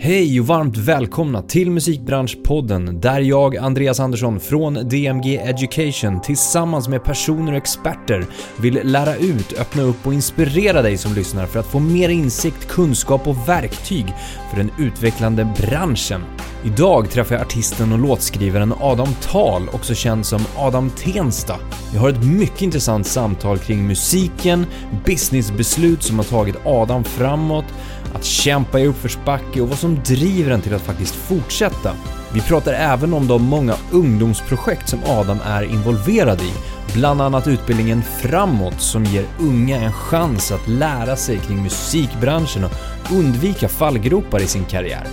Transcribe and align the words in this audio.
Hej 0.00 0.40
och 0.40 0.46
varmt 0.46 0.76
välkomna 0.76 1.42
till 1.42 1.70
Musikbranschpodden 1.70 3.00
där 3.00 3.20
jag, 3.20 3.56
Andreas 3.56 4.00
Andersson 4.00 4.40
från 4.40 4.74
DMG 4.74 5.36
Education 5.36 6.20
tillsammans 6.20 6.88
med 6.88 7.04
personer 7.04 7.52
och 7.52 7.58
experter 7.58 8.26
vill 8.60 8.80
lära 8.84 9.16
ut, 9.16 9.52
öppna 9.60 9.82
upp 9.82 10.06
och 10.06 10.14
inspirera 10.14 10.82
dig 10.82 10.96
som 10.96 11.14
lyssnar 11.14 11.46
för 11.46 11.60
att 11.60 11.66
få 11.66 11.78
mer 11.78 12.08
insikt, 12.08 12.68
kunskap 12.68 13.28
och 13.28 13.48
verktyg 13.48 14.06
för 14.50 14.56
den 14.56 14.70
utvecklande 14.78 15.54
branschen. 15.56 16.22
Idag 16.64 17.10
träffar 17.10 17.34
jag 17.34 17.42
artisten 17.42 17.92
och 17.92 17.98
låtskrivaren 17.98 18.74
Adam 18.80 19.08
Tal, 19.22 19.68
också 19.72 19.94
känd 19.94 20.26
som 20.26 20.40
Adam 20.56 20.90
Tensta. 20.90 21.56
Vi 21.92 21.98
har 21.98 22.08
ett 22.08 22.24
mycket 22.24 22.62
intressant 22.62 23.06
samtal 23.06 23.58
kring 23.58 23.86
musiken, 23.86 24.66
businessbeslut 25.04 26.02
som 26.02 26.18
har 26.18 26.24
tagit 26.24 26.56
Adam 26.64 27.04
framåt, 27.04 27.64
att 28.14 28.24
kämpa 28.24 28.80
i 28.80 28.86
uppförsbacke 28.86 29.60
och 29.60 29.68
vad 29.68 29.78
som 29.78 30.02
driver 30.04 30.50
en 30.50 30.60
till 30.60 30.74
att 30.74 30.82
faktiskt 30.82 31.14
fortsätta. 31.14 31.92
Vi 32.34 32.40
pratar 32.40 32.72
även 32.72 33.14
om 33.14 33.26
de 33.26 33.42
många 33.42 33.74
ungdomsprojekt 33.92 34.88
som 34.88 34.98
Adam 35.06 35.38
är 35.44 35.62
involverad 35.62 36.40
i, 36.40 36.52
bland 36.94 37.20
annat 37.22 37.46
utbildningen 37.46 38.02
Framåt 38.02 38.80
som 38.80 39.04
ger 39.04 39.24
unga 39.40 39.76
en 39.76 39.92
chans 39.92 40.52
att 40.52 40.68
lära 40.68 41.16
sig 41.16 41.38
kring 41.38 41.62
musikbranschen 41.62 42.64
och 42.64 42.72
undvika 43.12 43.68
fallgropar 43.68 44.40
i 44.40 44.46
sin 44.46 44.64
karriär. 44.64 45.06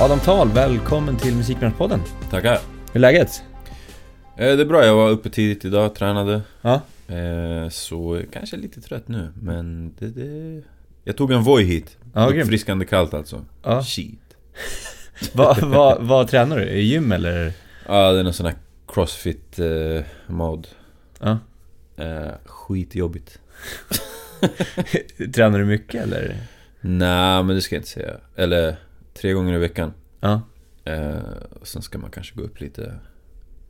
Adam 0.00 0.20
Tal, 0.20 0.48
välkommen 0.48 1.16
till 1.16 1.36
Musikbranschpodden. 1.36 2.02
Tackar. 2.30 2.58
Hur 2.92 2.96
är 2.96 2.98
läget? 2.98 3.42
Eh, 4.38 4.56
det 4.56 4.62
är 4.62 4.64
bra, 4.64 4.84
jag 4.86 4.96
var 4.96 5.10
uppe 5.10 5.30
tidigt 5.30 5.64
idag, 5.64 5.94
tränade. 5.94 6.42
Ja. 6.62 6.80
Eh, 7.14 7.68
så 7.68 8.22
kanske 8.32 8.56
lite 8.56 8.80
trött 8.80 9.08
nu, 9.08 9.32
men 9.42 9.94
det, 9.98 10.06
det... 10.06 10.62
Jag 11.04 11.16
tog 11.16 11.32
en 11.32 11.42
Voi 11.42 11.64
hit. 11.64 11.96
Ja. 12.14 12.26
Uppfriskande 12.26 12.84
kallt 12.84 13.14
alltså. 13.14 13.44
Ja. 13.62 13.82
Shit. 13.82 14.20
Vad 15.32 15.58
vad- 15.60 16.02
vad 16.06 16.28
tränar 16.28 16.56
du? 16.58 16.64
I 16.64 16.80
gym 16.82 17.12
eller? 17.12 17.52
Ja, 17.86 18.12
det 18.12 18.18
är 18.20 18.24
någon 18.24 18.32
sån 18.32 18.46
här 18.46 18.54
crossfit 18.88 19.58
eh, 19.58 20.02
mod. 20.26 20.68
Ja. 21.20 21.38
Eh, 21.96 22.28
skitjobbigt. 22.44 23.38
Tränar 25.34 25.58
du 25.58 25.64
mycket 25.64 26.02
eller? 26.02 26.36
Nej, 26.80 27.42
men 27.44 27.48
det 27.56 27.60
ska 27.62 27.74
jag 27.74 27.80
inte 27.80 27.90
säga. 27.90 28.14
Eller 28.36 28.76
tre 29.14 29.32
gånger 29.32 29.54
i 29.54 29.58
veckan. 29.58 29.92
Ja. 30.20 30.40
Eh, 30.84 31.16
sen 31.62 31.82
ska 31.82 31.98
man 31.98 32.10
kanske 32.10 32.34
gå 32.36 32.42
upp 32.42 32.60
lite 32.60 32.94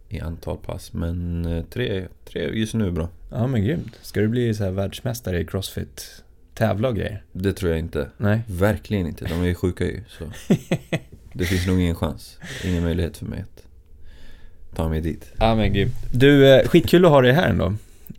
i 0.09 0.21
antal 0.21 0.57
pass. 0.57 0.93
Men 0.93 1.47
eh, 1.47 1.65
tre, 1.65 2.05
tre 2.25 2.51
just 2.59 2.75
nu 2.75 2.87
är 2.87 2.91
bra. 2.91 3.09
Ja 3.31 3.47
men 3.47 3.65
grymt. 3.65 3.99
Ska 4.03 4.21
du 4.21 4.29
bli 4.29 4.55
så 4.55 4.65
här 4.65 4.71
världsmästare 4.71 5.41
i 5.41 5.45
crossfit? 5.45 6.23
Tävla 6.55 6.89
och 6.89 6.97
grejer? 6.97 7.23
Det 7.33 7.53
tror 7.53 7.71
jag 7.71 7.79
inte. 7.79 8.09
Nej. 8.17 8.41
Verkligen 8.47 9.07
inte. 9.07 9.25
De 9.25 9.43
är 9.43 9.47
ju 9.47 9.55
sjuka 9.55 9.85
ju. 9.85 10.01
Så. 10.09 10.25
Det 11.33 11.45
finns 11.45 11.67
nog 11.67 11.81
ingen 11.81 11.95
chans. 11.95 12.39
Ingen 12.65 12.83
möjlighet 12.83 13.17
för 13.17 13.27
mig 13.27 13.41
att 13.41 13.67
ta 14.77 14.89
mig 14.89 15.01
dit. 15.01 15.33
Ja 15.39 15.55
men 15.55 15.73
grymt. 15.73 15.95
Du, 16.13 16.49
eh, 16.55 16.69
skitkul 16.69 17.05
att 17.05 17.11
ha 17.11 17.21
dig 17.21 17.33
här 17.33 17.49
ändå. 17.49 17.67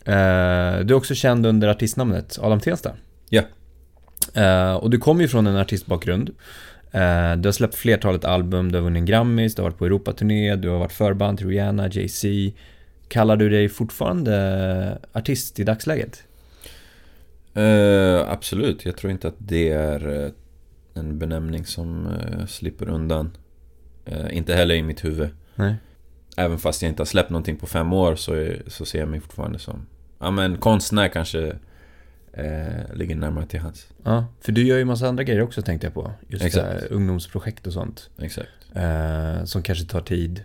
Eh, 0.04 0.84
Du 0.84 0.94
är 0.94 0.94
också 0.94 1.14
känd 1.14 1.46
under 1.46 1.68
artistnamnet 1.68 2.38
Adam 2.42 2.60
Tensta. 2.60 2.92
Ja. 3.28 3.42
Och 4.76 4.90
du 4.90 4.98
kommer 4.98 5.22
ju 5.22 5.28
från 5.28 5.46
en 5.46 5.56
artistbakgrund. 5.56 6.30
Eh, 6.92 7.36
Du 7.36 7.48
har 7.48 7.52
släppt 7.52 7.74
flertalet 7.74 8.24
album, 8.24 8.72
du 8.72 8.78
har 8.78 8.82
vunnit 8.84 9.00
en 9.00 9.06
Grammis, 9.06 9.54
du 9.54 9.62
har 9.62 9.70
varit 9.70 9.78
på 9.78 9.86
Europaturné, 9.86 10.56
du 10.56 10.68
har 10.68 10.78
varit 10.78 10.92
förband 10.92 11.38
till 11.38 11.48
Rihanna, 11.48 11.88
Jay-Z. 11.88 12.28
Kallar 13.08 13.36
du 13.36 13.48
dig 13.48 13.68
fortfarande 13.68 14.98
artist 15.12 15.60
i 15.60 15.64
dagsläget? 15.64 16.22
Eh, 17.54 18.30
absolut. 18.30 18.84
Jag 18.84 18.96
tror 18.96 19.10
inte 19.10 19.28
att 19.28 19.34
det 19.38 19.68
är 19.68 20.24
eh, 20.24 20.30
en 20.94 21.18
benämning 21.18 21.64
som 21.66 22.06
eh, 22.06 22.46
slipper 22.46 22.88
undan. 22.88 23.30
Eh, 24.04 24.36
inte 24.36 24.54
heller 24.54 24.74
i 24.74 24.82
mitt 24.82 25.04
huvud. 25.04 25.28
Nej. 25.54 25.74
Även 26.36 26.58
fast 26.58 26.82
jag 26.82 26.88
inte 26.88 27.00
har 27.00 27.06
släppt 27.06 27.30
någonting 27.30 27.56
på 27.56 27.66
fem 27.66 27.92
år 27.92 28.14
så, 28.16 28.34
är, 28.34 28.62
så 28.66 28.84
ser 28.84 28.98
jag 29.00 29.08
mig 29.08 29.20
fortfarande 29.20 29.58
som... 29.58 29.86
Ja 30.18 30.30
men 30.30 30.56
konstnär 30.56 31.08
kanske 31.08 31.56
eh, 32.32 32.94
ligger 32.94 33.16
närmare 33.16 33.46
till 33.46 33.60
hands. 33.60 33.86
Ja, 34.02 34.24
för 34.40 34.52
du 34.52 34.62
gör 34.66 34.78
ju 34.78 34.84
massa 34.84 35.08
andra 35.08 35.22
grejer 35.24 35.42
också 35.42 35.62
tänkte 35.62 35.86
jag 35.86 35.94
på. 35.94 36.12
Just 36.28 36.44
Exakt. 36.44 36.66
här, 36.66 36.86
ungdomsprojekt 36.92 37.66
och 37.66 37.72
sånt. 37.72 38.10
Exakt. 38.22 38.48
Eh, 38.74 39.44
som 39.44 39.62
kanske 39.62 39.84
tar 39.84 40.00
tid 40.00 40.44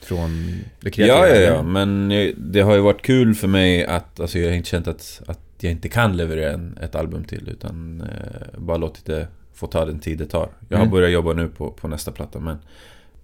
från 0.00 0.46
det 0.80 0.88
Ja, 0.88 0.90
kreativa. 0.90 1.28
ja, 1.28 1.28
ja. 1.28 1.34
eller? 1.34 1.62
Men 1.62 2.08
det 2.52 2.60
har 2.60 2.74
ju 2.74 2.80
varit 2.80 3.02
kul 3.02 3.34
för 3.34 3.48
mig 3.48 3.84
att... 3.86 4.20
Alltså 4.20 4.38
jag 4.38 4.48
har 4.48 4.56
inte 4.56 4.68
känt 4.68 4.88
att, 4.88 5.22
att 5.26 5.40
jag 5.60 5.72
inte 5.72 5.88
kan 5.88 6.16
leverera 6.16 6.52
en, 6.52 6.78
ett 6.82 6.94
album 6.94 7.24
till. 7.24 7.48
Utan 7.48 8.00
eh, 8.00 8.58
bara 8.58 8.76
låtit 8.76 9.04
det 9.04 9.28
få 9.54 9.66
ta 9.66 9.84
den 9.84 9.98
tid 10.00 10.18
det 10.18 10.26
tar. 10.26 10.48
Jag 10.68 10.76
har 10.76 10.84
Mm. 10.84 10.92
börjat 10.92 11.10
jobba 11.12 11.32
nu 11.32 11.48
på, 11.48 11.70
på 11.70 11.88
nästa 11.88 12.12
platta 12.12 12.40
men... 12.40 12.56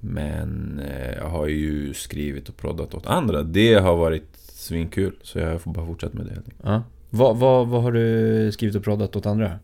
Men 0.05 0.81
eh, 0.81 1.13
jag 1.17 1.29
har 1.29 1.47
ju 1.47 1.95
skrivit 1.95 2.49
och 2.49 2.57
proddat 2.57 2.95
åt 2.95 3.07
andra. 3.07 3.43
Det 3.43 3.75
har 3.75 3.97
varit 3.97 4.29
svinkul. 4.37 5.15
Så 5.23 5.39
jag 5.39 5.61
får 5.61 5.73
bara 5.73 5.87
fortsätta 5.87 6.17
med 6.19 6.27
det. 6.27 6.43
Ja. 6.63 6.83
Vad, 7.15 7.37
vad, 7.37 7.69
vad 7.69 7.83
har 7.83 7.93
du 7.93 8.53
skrivit 8.53 8.77
och 8.77 8.85
proddat 8.85 9.17
åt 9.17 9.27
andra? 9.27 9.59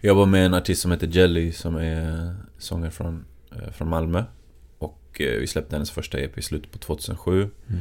Jag 0.00 0.08
jobbar 0.08 0.26
med 0.26 0.46
en 0.46 0.54
artist 0.54 0.82
som 0.82 0.90
heter 0.90 1.06
Jelly 1.06 1.52
som 1.52 1.76
är 1.76 2.34
sångare 2.58 2.90
från, 2.90 3.24
eh, 3.52 3.70
från 3.70 3.88
Malmö. 3.88 4.24
Och 4.78 5.20
eh, 5.20 5.40
vi 5.40 5.46
släppte 5.46 5.76
hennes 5.76 5.90
första 5.90 6.18
EP 6.18 6.38
i 6.38 6.42
slutet 6.42 6.70
på 6.70 6.78
2007. 6.78 7.50
Mm. 7.68 7.80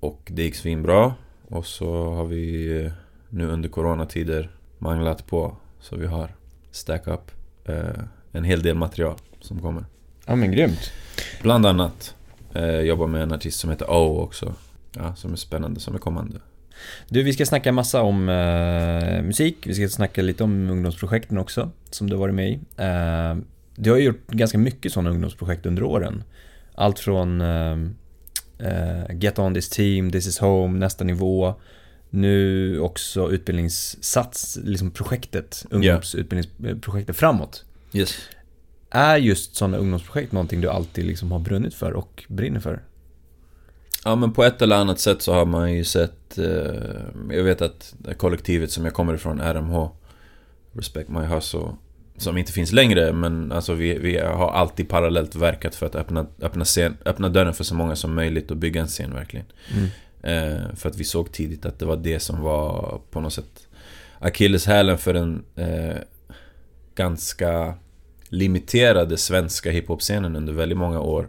Och 0.00 0.30
det 0.32 0.42
gick 0.42 0.54
svinbra. 0.54 1.14
Och 1.48 1.66
så 1.66 2.14
har 2.14 2.24
vi 2.24 2.76
eh, 2.84 2.92
nu 3.28 3.46
under 3.46 3.68
coronatider 3.68 4.50
manglat 4.78 5.26
på. 5.26 5.56
Så 5.80 5.96
vi 5.96 6.06
har 6.06 6.34
stack 6.70 7.06
up 7.06 7.30
en 8.32 8.44
hel 8.44 8.62
del 8.62 8.76
material 8.76 9.16
som 9.40 9.60
kommer. 9.60 9.84
Ja 10.26 10.36
men 10.36 10.52
grymt. 10.52 10.92
Bland 11.42 11.66
annat 11.66 12.14
eh, 12.54 12.80
jobbar 12.80 13.06
med 13.06 13.22
en 13.22 13.32
artist 13.32 13.60
som 13.60 13.70
heter 13.70 13.90
O 13.90 14.20
också. 14.20 14.54
Ja, 14.92 15.14
som 15.14 15.32
är 15.32 15.36
spännande, 15.36 15.80
som 15.80 15.94
är 15.94 15.98
kommande. 15.98 16.40
Du, 17.08 17.22
vi 17.22 17.32
ska 17.32 17.46
snacka 17.46 17.72
massa 17.72 18.02
om 18.02 18.28
eh, 18.28 19.22
musik. 19.22 19.56
Vi 19.66 19.74
ska 19.74 19.88
snacka 19.88 20.22
lite 20.22 20.44
om 20.44 20.70
ungdomsprojekten 20.70 21.38
också, 21.38 21.70
som 21.90 22.10
du 22.10 22.16
har 22.16 22.20
varit 22.20 22.34
med 22.34 22.50
i. 22.50 22.60
Eh, 22.76 23.36
du 23.76 23.90
har 23.90 23.98
ju 23.98 24.04
gjort 24.04 24.26
ganska 24.28 24.58
mycket 24.58 24.92
sådana 24.92 25.10
ungdomsprojekt 25.10 25.66
under 25.66 25.82
åren. 25.82 26.22
Allt 26.74 26.98
från 26.98 27.40
eh, 27.40 27.78
eh, 28.58 29.16
Get 29.18 29.38
On 29.38 29.54
This 29.54 29.68
Team, 29.68 30.10
This 30.10 30.26
Is 30.26 30.38
Home, 30.38 30.78
Nästa 30.78 31.04
Nivå. 31.04 31.54
Nu 32.10 32.78
också 32.80 33.30
utbildningssats, 33.30 34.58
liksom 34.64 34.90
projektet, 34.90 35.66
ungdomsutbildningsprojektet 35.70 37.16
framåt. 37.16 37.64
Yes. 37.92 38.14
Är 38.90 39.16
just 39.16 39.56
sådana 39.56 39.76
ungdomsprojekt 39.76 40.32
någonting 40.32 40.60
du 40.60 40.68
alltid 40.70 41.04
liksom 41.04 41.32
har 41.32 41.38
brunnit 41.38 41.74
för 41.74 41.92
och 41.92 42.24
brinner 42.28 42.60
för? 42.60 42.82
Ja 44.04 44.16
men 44.16 44.32
på 44.32 44.44
ett 44.44 44.62
eller 44.62 44.76
annat 44.76 45.00
sätt 45.00 45.22
så 45.22 45.32
har 45.32 45.46
man 45.46 45.72
ju 45.72 45.84
sett 45.84 46.38
eh, 46.38 46.46
Jag 47.30 47.44
vet 47.44 47.62
att 47.62 47.94
det 47.98 48.14
kollektivet 48.14 48.70
som 48.70 48.84
jag 48.84 48.94
kommer 48.94 49.14
ifrån, 49.14 49.40
RMH 49.40 49.88
Respect 50.72 51.08
My 51.08 51.20
Hustle 51.20 51.60
Som 52.16 52.38
inte 52.38 52.52
finns 52.52 52.72
längre 52.72 53.12
men 53.12 53.52
alltså 53.52 53.74
vi, 53.74 53.98
vi 53.98 54.18
har 54.18 54.50
alltid 54.50 54.88
parallellt 54.88 55.34
verkat 55.34 55.74
för 55.74 55.86
att 55.86 55.94
öppna, 55.94 56.26
öppna, 56.40 56.64
scen, 56.64 56.96
öppna 57.04 57.28
dörren 57.28 57.54
för 57.54 57.64
så 57.64 57.74
många 57.74 57.96
som 57.96 58.14
möjligt 58.14 58.50
och 58.50 58.56
bygga 58.56 58.80
en 58.80 58.86
scen 58.88 59.14
verkligen 59.14 59.46
Mm. 59.74 59.88
eh, 60.22 60.74
För 60.74 60.88
att 60.88 60.96
vi 60.96 61.04
såg 61.04 61.32
tidigt 61.32 61.66
att 61.66 61.78
det 61.78 61.86
var 61.86 61.96
det 61.96 62.20
som 62.20 62.42
var 62.42 63.00
på 63.10 63.20
något 63.20 63.32
sätt 63.32 63.68
Akilleshälen 64.18 64.98
för 64.98 65.14
den 65.14 65.44
eh, 65.56 65.96
ganska 66.94 67.74
limiterade 68.28 69.16
svenska 69.16 69.70
hiphop-scenen 69.70 70.36
under 70.36 70.52
väldigt 70.52 70.78
många 70.78 71.00
år 71.00 71.28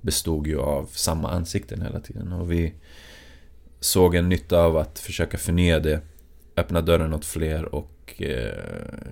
bestod 0.00 0.46
ju 0.46 0.60
av 0.60 0.88
samma 0.92 1.30
ansikten 1.30 1.82
hela 1.82 2.00
tiden. 2.00 2.32
Och 2.32 2.52
vi 2.52 2.74
såg 3.80 4.14
en 4.14 4.28
nytta 4.28 4.58
av 4.60 4.76
att 4.76 4.98
försöka 4.98 5.38
förnya 5.38 5.80
det, 5.80 6.00
öppna 6.56 6.80
dörren 6.80 7.14
åt 7.14 7.24
fler 7.24 7.74
och 7.74 8.22
eh, 8.22 8.54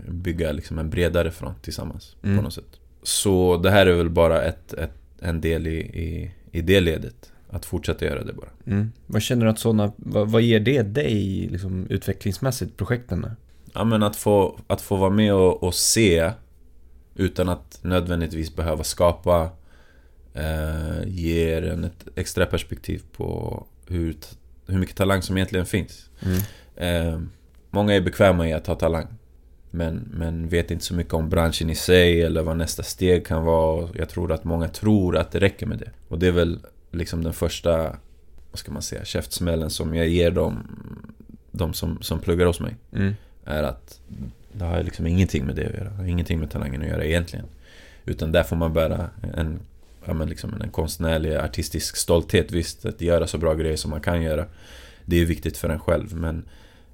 bygga 0.08 0.52
liksom 0.52 0.78
en 0.78 0.90
bredare 0.90 1.30
front 1.30 1.62
tillsammans 1.62 2.16
Mm. 2.22 2.36
på 2.36 2.42
något 2.42 2.54
sätt. 2.54 2.80
Så 3.02 3.56
det 3.56 3.70
här 3.70 3.86
är 3.86 3.92
väl 3.94 4.10
bara 4.10 4.42
ett, 4.42 4.72
ett, 4.72 4.94
en 5.20 5.40
del 5.40 5.66
i, 5.66 5.76
i, 5.78 6.34
i 6.52 6.60
det 6.62 6.80
ledet. 6.80 7.32
Att 7.50 7.64
fortsätta 7.66 8.04
göra 8.04 8.24
det 8.24 8.32
bara. 8.32 8.50
Mm. 8.66 8.92
Vad 9.06 9.22
känner 9.22 9.44
du 9.44 9.50
att 9.50 9.58
sådana, 9.58 9.92
vad, 9.96 10.30
vad 10.30 10.42
ger 10.42 10.60
det 10.60 10.82
dig 10.82 11.48
liksom, 11.52 11.86
utvecklingsmässigt, 11.90 12.76
projekten? 12.76 13.26
Ja 13.74 13.84
men 13.84 14.02
att 14.02 14.16
få, 14.16 14.58
att 14.66 14.80
få 14.80 14.96
vara 14.96 15.10
med 15.10 15.34
och, 15.34 15.62
och 15.62 15.74
se 15.74 16.30
utan 17.14 17.48
att 17.48 17.78
nödvändigtvis 17.82 18.56
behöva 18.56 18.84
skapa 18.84 19.50
eh, 20.38 21.08
ger 21.08 21.62
en 21.62 21.84
ett 21.84 22.08
extra 22.14 22.46
perspektiv 22.46 23.02
på 23.12 23.66
hur, 23.86 24.16
hur 24.66 24.78
mycket 24.78 24.96
talang 24.96 25.22
som 25.22 25.36
egentligen 25.36 25.66
finns. 25.66 26.10
Mm. 26.20 26.40
Eh, 26.76 27.20
många 27.70 27.94
är 27.94 28.00
bekväma 28.00 28.48
i 28.48 28.52
att 28.52 28.66
ha 28.66 28.74
talang. 28.74 29.06
Men, 29.70 30.08
men 30.12 30.48
vet 30.48 30.70
inte 30.70 30.84
så 30.84 30.94
mycket 30.94 31.14
om 31.14 31.28
branschen 31.28 31.70
i 31.70 31.74
sig 31.74 32.22
eller 32.22 32.42
vad 32.42 32.56
nästa 32.56 32.82
steg 32.82 33.26
kan 33.26 33.44
vara. 33.44 33.88
Jag 33.94 34.08
tror 34.08 34.32
att 34.32 34.44
många 34.44 34.68
tror 34.68 35.16
att 35.16 35.30
det 35.30 35.40
räcker 35.40 35.66
med 35.66 35.78
det. 35.78 35.90
Och 36.08 36.18
det 36.18 36.26
är 36.26 36.32
väl 36.32 36.58
liksom 36.90 37.24
den 37.24 37.32
första 37.32 37.96
vad 38.50 38.58
ska 38.58 38.72
man 38.72 38.82
säga, 38.82 39.04
käftsmällen 39.04 39.70
som 39.70 39.94
jag 39.94 40.08
ger 40.08 40.30
dem, 40.30 40.66
de 41.50 41.74
som, 41.74 42.02
som 42.02 42.20
pluggar 42.20 42.46
hos 42.46 42.60
mig. 42.60 42.76
Mm. 42.92 43.14
Är 43.44 43.62
att 43.62 44.00
det 44.52 44.64
har 44.64 44.82
liksom 44.82 45.06
ingenting 45.06 45.46
med 45.46 45.56
det 45.56 45.66
att 45.66 45.74
göra. 45.74 46.08
Ingenting 46.08 46.40
med 46.40 46.50
talangen 46.50 46.82
att 46.82 46.88
göra 46.88 47.04
egentligen. 47.04 47.46
Utan 48.04 48.32
där 48.32 48.42
får 48.42 48.56
man 48.56 48.72
bära 48.72 49.10
en, 49.36 49.60
ja, 50.08 50.14
men 50.14 50.28
liksom 50.28 50.60
en 50.62 50.70
konstnärlig, 50.70 51.34
artistisk 51.34 51.96
stolthet. 51.96 52.52
Visst, 52.52 52.84
att 52.86 53.00
göra 53.00 53.26
så 53.26 53.38
bra 53.38 53.54
grejer 53.54 53.76
som 53.76 53.90
man 53.90 54.00
kan 54.00 54.22
göra. 54.22 54.46
Det 55.04 55.16
är 55.20 55.24
viktigt 55.26 55.56
för 55.56 55.68
en 55.68 55.80
själv. 55.80 56.14
Men 56.16 56.44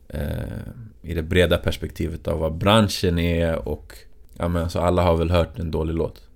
eh, 0.08 0.58
i 1.02 1.14
det 1.14 1.22
breda 1.22 1.58
perspektivet 1.58 2.28
av 2.28 2.38
vad 2.38 2.54
branschen 2.58 3.18
är 3.18 3.68
och 3.68 3.98
ja, 4.38 4.48
men 4.48 4.62
alltså 4.62 4.78
alla 4.78 5.02
har 5.02 5.16
väl 5.16 5.30
hört 5.30 5.58
en 5.58 5.70
dålig 5.70 5.94
låt. 5.94 6.28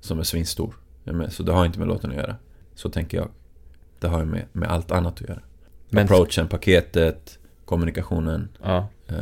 Som 0.00 0.18
är 0.18 0.22
svinstor. 0.22 0.74
Ja, 1.04 1.30
Så 1.30 1.42
det 1.42 1.52
har 1.52 1.66
inte 1.66 1.78
med 1.78 1.88
låten 1.88 2.10
att 2.10 2.16
göra. 2.16 2.36
Så 2.74 2.90
tänker 2.90 3.18
jag. 3.18 3.28
Det 4.00 4.08
har 4.08 4.18
ju 4.20 4.26
med, 4.26 4.44
med 4.52 4.68
allt 4.68 4.90
annat 4.90 5.22
att 5.22 5.28
göra. 5.28 5.40
Men- 5.90 6.04
Approachen, 6.04 6.48
paketet, 6.48 7.38
kommunikationen. 7.64 8.48
Ja. 8.62 8.88
Eh, 9.08 9.14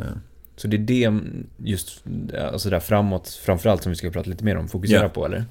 Så 0.55 0.67
det 0.67 0.75
är 0.77 0.79
det, 1.09 1.19
just 1.57 2.03
alltså 2.41 2.69
där 2.69 2.79
framåt, 2.79 3.27
framförallt 3.29 3.83
som 3.83 3.89
vi 3.89 3.95
ska 3.95 4.09
prata 4.09 4.29
lite 4.29 4.43
mer 4.43 4.57
om, 4.57 4.67
fokusera 4.67 5.01
Ja. 5.03 5.09
på 5.09 5.25
eller? 5.25 5.45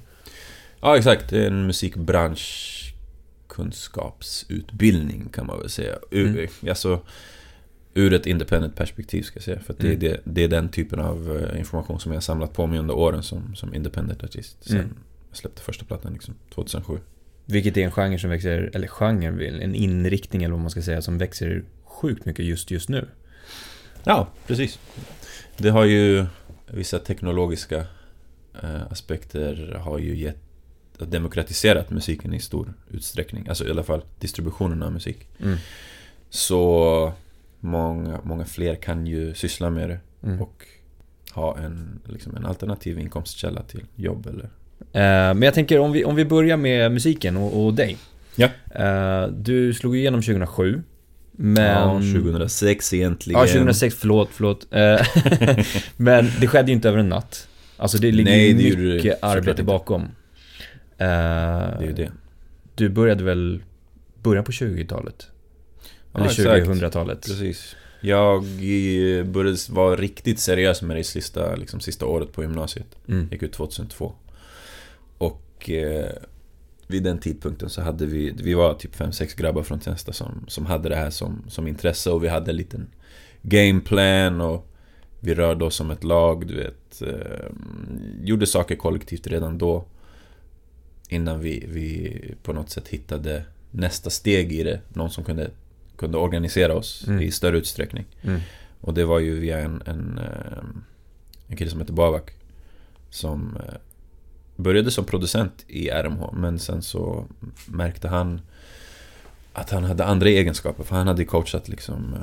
Ja, 0.85 0.97
exakt. 0.97 1.29
Det 1.29 1.43
är 1.43 1.47
en 1.47 1.67
musikbransch 1.67 2.71
kunskapsutbildning 3.47 5.29
kan 5.33 5.45
man 5.45 5.59
väl 5.59 5.69
säga. 5.69 5.95
Ur, 6.11 6.27
Mm. 6.29 6.47
alltså, 6.69 6.99
ur 7.93 8.13
ett 8.13 8.25
independent 8.25 8.75
perspektiv 8.75 9.23
ska 9.23 9.37
jag 9.37 9.43
säga. 9.43 9.59
För 9.59 9.73
att 9.73 9.79
det, 9.79 9.87
är 9.87 9.91
Mm. 9.91 9.99
det, 9.99 10.19
det 10.23 10.43
är 10.43 10.47
den 10.47 10.69
typen 10.69 10.99
av 10.99 11.37
eh, 11.53 11.59
information 11.59 11.99
som 11.99 12.11
jag 12.11 12.15
har 12.17 12.21
samlat 12.21 12.53
på 12.53 12.67
mig 12.67 12.79
under 12.79 12.95
åren 12.95 13.23
som, 13.23 13.55
som 13.55 13.73
independent 13.73 14.23
artist. 14.23 14.57
Sen 14.61 14.77
Mm. 14.79 14.93
jag 15.29 15.37
släppte 15.37 15.61
första 15.61 15.85
plattan 15.85 16.13
liksom, 16.13 16.33
2007. 16.55 16.97
Vilket 17.45 17.77
är 17.77 17.81
en 17.83 17.91
genre 17.91 18.19
som 18.19 18.29
växer, 18.29 18.71
eller 18.73 18.87
genre, 18.87 19.47
en 19.63 19.75
inriktning 19.75 20.43
eller 20.43 20.51
vad 20.53 20.61
man 20.61 20.69
ska 20.71 20.81
säga, 20.81 21.01
som 21.01 21.17
växer 21.17 21.63
sjukt 21.83 22.25
mycket 22.25 22.45
just 22.45 22.71
just 22.71 22.89
nu. 22.89 23.07
Ja, 24.03 24.27
precis. 24.47 24.79
Det 25.57 25.69
har 25.69 25.85
ju 25.85 26.25
vissa 26.67 26.99
teknologiska 26.99 27.85
eh, 28.63 28.91
aspekter 28.91 29.79
har 29.83 29.99
ju 29.99 30.17
gett 30.17 30.44
demokratiserat 30.99 31.89
musiken 31.89 32.33
i 32.33 32.39
stor 32.39 32.73
utsträckning. 32.91 33.47
Alltså 33.49 33.67
i 33.67 33.71
alla 33.71 33.83
fall 33.83 34.01
distributionen 34.19 34.83
av 34.83 34.93
musik. 34.93 35.27
Mm. 35.43 35.57
Så 36.29 37.13
många, 37.59 38.19
många 38.23 38.45
fler 38.45 38.75
kan 38.75 39.07
ju 39.07 39.33
syssla 39.33 39.69
med 39.69 39.89
det 39.89 39.99
Mm. 40.23 40.41
och 40.41 40.65
ha 41.33 41.57
en, 41.57 41.99
liksom 42.05 42.35
en 42.35 42.45
alternativ 42.45 42.99
inkomstkälla 42.99 43.61
till 43.63 43.83
jobb 43.95 44.27
eller... 44.27 44.43
Eh, 44.79 45.33
men 45.33 45.41
jag 45.41 45.53
tänker 45.53 45.79
om 45.79 45.91
vi, 45.91 46.05
om 46.05 46.15
vi 46.15 46.25
börjar 46.25 46.57
med 46.57 46.91
musiken 46.91 47.37
och, 47.37 47.65
och 47.65 47.73
dig. 47.73 47.97
Ja. 48.35 48.49
Eh, 48.75 49.27
du 49.27 49.73
slog 49.73 49.97
igenom 49.97 50.21
2007. 50.21 50.83
Men... 51.31 51.63
Ja, 52.13 52.21
2006 52.21 52.93
egentligen. 52.93 53.39
Ja, 53.41 53.47
2006, 53.47 53.95
förlåt, 53.99 54.29
förlåt. 54.31 54.67
Eh, 54.71 55.01
men 55.97 56.31
det 56.39 56.47
skedde 56.47 56.67
ju 56.71 56.75
inte 56.75 56.89
över 56.89 56.99
en 56.99 57.09
natt. 57.09 57.47
Alltså 57.77 57.97
det 57.97 58.11
ligger 58.11 58.31
Nej, 58.31 58.53
det 58.53 58.77
mycket 58.77 59.23
arbete 59.23 59.49
inte. 59.49 59.63
bakom. 59.63 60.01
Eh, 60.01 60.07
Det 60.97 61.05
är 61.05 61.81
ju 61.81 61.93
det. 61.93 62.11
Du 62.75 62.89
började 62.89 63.23
väl 63.23 63.63
början 64.23 64.43
på 64.43 64.51
20-talet? 64.51 65.27
Ja, 66.11 66.19
Eller 66.19 66.29
exakt. 66.29 66.67
2000-talet? 66.67 67.21
Precis. 67.21 67.75
Jag 68.01 68.43
eh, 68.43 69.25
började 69.25 69.57
vara 69.69 69.95
riktigt 69.95 70.39
seriös 70.39 70.81
med 70.81 70.97
det 70.97 71.03
sista, 71.03 71.55
liksom, 71.55 71.79
sista 71.79 72.05
året 72.05 72.33
på 72.33 72.41
gymnasiet. 72.41 72.97
Mm. 73.07 73.27
Gick 73.31 73.43
ut 73.43 73.53
2002. 73.53 74.13
Och 75.17 75.69
eh, 75.69 76.11
vid 76.87 77.03
den 77.03 77.19
tidpunkten 77.19 77.69
så 77.69 77.81
hade 77.81 78.05
vi, 78.05 78.33
vi 78.43 78.53
var 78.53 78.73
typ 78.73 78.95
5-6 78.95 79.37
grabbar 79.37 79.63
från 79.63 79.79
Tensta 79.79 80.13
som, 80.13 80.45
som 80.47 80.65
hade 80.65 80.89
det 80.89 80.95
här 80.95 81.09
som, 81.09 81.43
som 81.47 81.67
intresse 81.67 82.11
och 82.11 82.23
vi 82.23 82.27
hade 82.27 82.51
en 82.51 82.57
liten 82.57 82.87
gameplan 83.41 84.41
och 84.41 84.71
vi 85.19 85.35
rörde 85.35 85.65
oss 85.65 85.75
som 85.75 85.91
ett 85.91 86.03
lag, 86.03 86.47
du 86.47 86.55
vet. 86.55 87.01
Eh, 87.01 87.45
gjorde 88.21 88.47
saker 88.47 88.75
kollektivt 88.75 89.27
redan 89.27 89.57
då. 89.57 89.85
Innan 91.09 91.39
vi, 91.39 91.65
vi 91.69 92.21
på 92.43 92.53
något 92.53 92.69
sätt 92.69 92.87
hittade 92.87 93.43
nästa 93.71 94.09
steg 94.09 94.51
i 94.53 94.63
det. 94.63 94.79
Någon 94.93 95.09
som 95.11 95.23
kunde, 95.23 95.49
kunde 95.97 96.17
organisera 96.17 96.75
oss 96.75 97.05
Mm. 97.07 97.21
i 97.21 97.31
större 97.31 97.57
utsträckning. 97.57 98.05
Mm. 98.21 98.39
Och 98.81 98.93
det 98.93 99.05
var 99.05 99.19
ju 99.19 99.39
via 99.39 99.59
en, 99.59 99.81
en, 99.85 100.17
eh, 100.17 100.63
en 101.47 101.57
kille 101.57 101.71
som 101.71 101.79
heter 101.79 101.93
Babak. 101.93 102.31
Som 103.09 103.57
eh, 103.67 103.73
började 104.55 104.91
som 104.91 105.05
producent 105.05 105.65
i 105.67 105.89
RMH 105.89 106.31
men 106.33 106.59
sen 106.59 106.81
så 106.81 107.25
märkte 107.67 108.07
han 108.07 108.41
att 109.53 109.69
han 109.69 109.83
hade 109.83 110.05
andra 110.05 110.29
egenskaper. 110.29 110.83
För 110.83 110.95
han 110.95 111.07
hade 111.07 111.25
coachat 111.25 111.67
liksom 111.69 112.13
eh, 112.13 112.21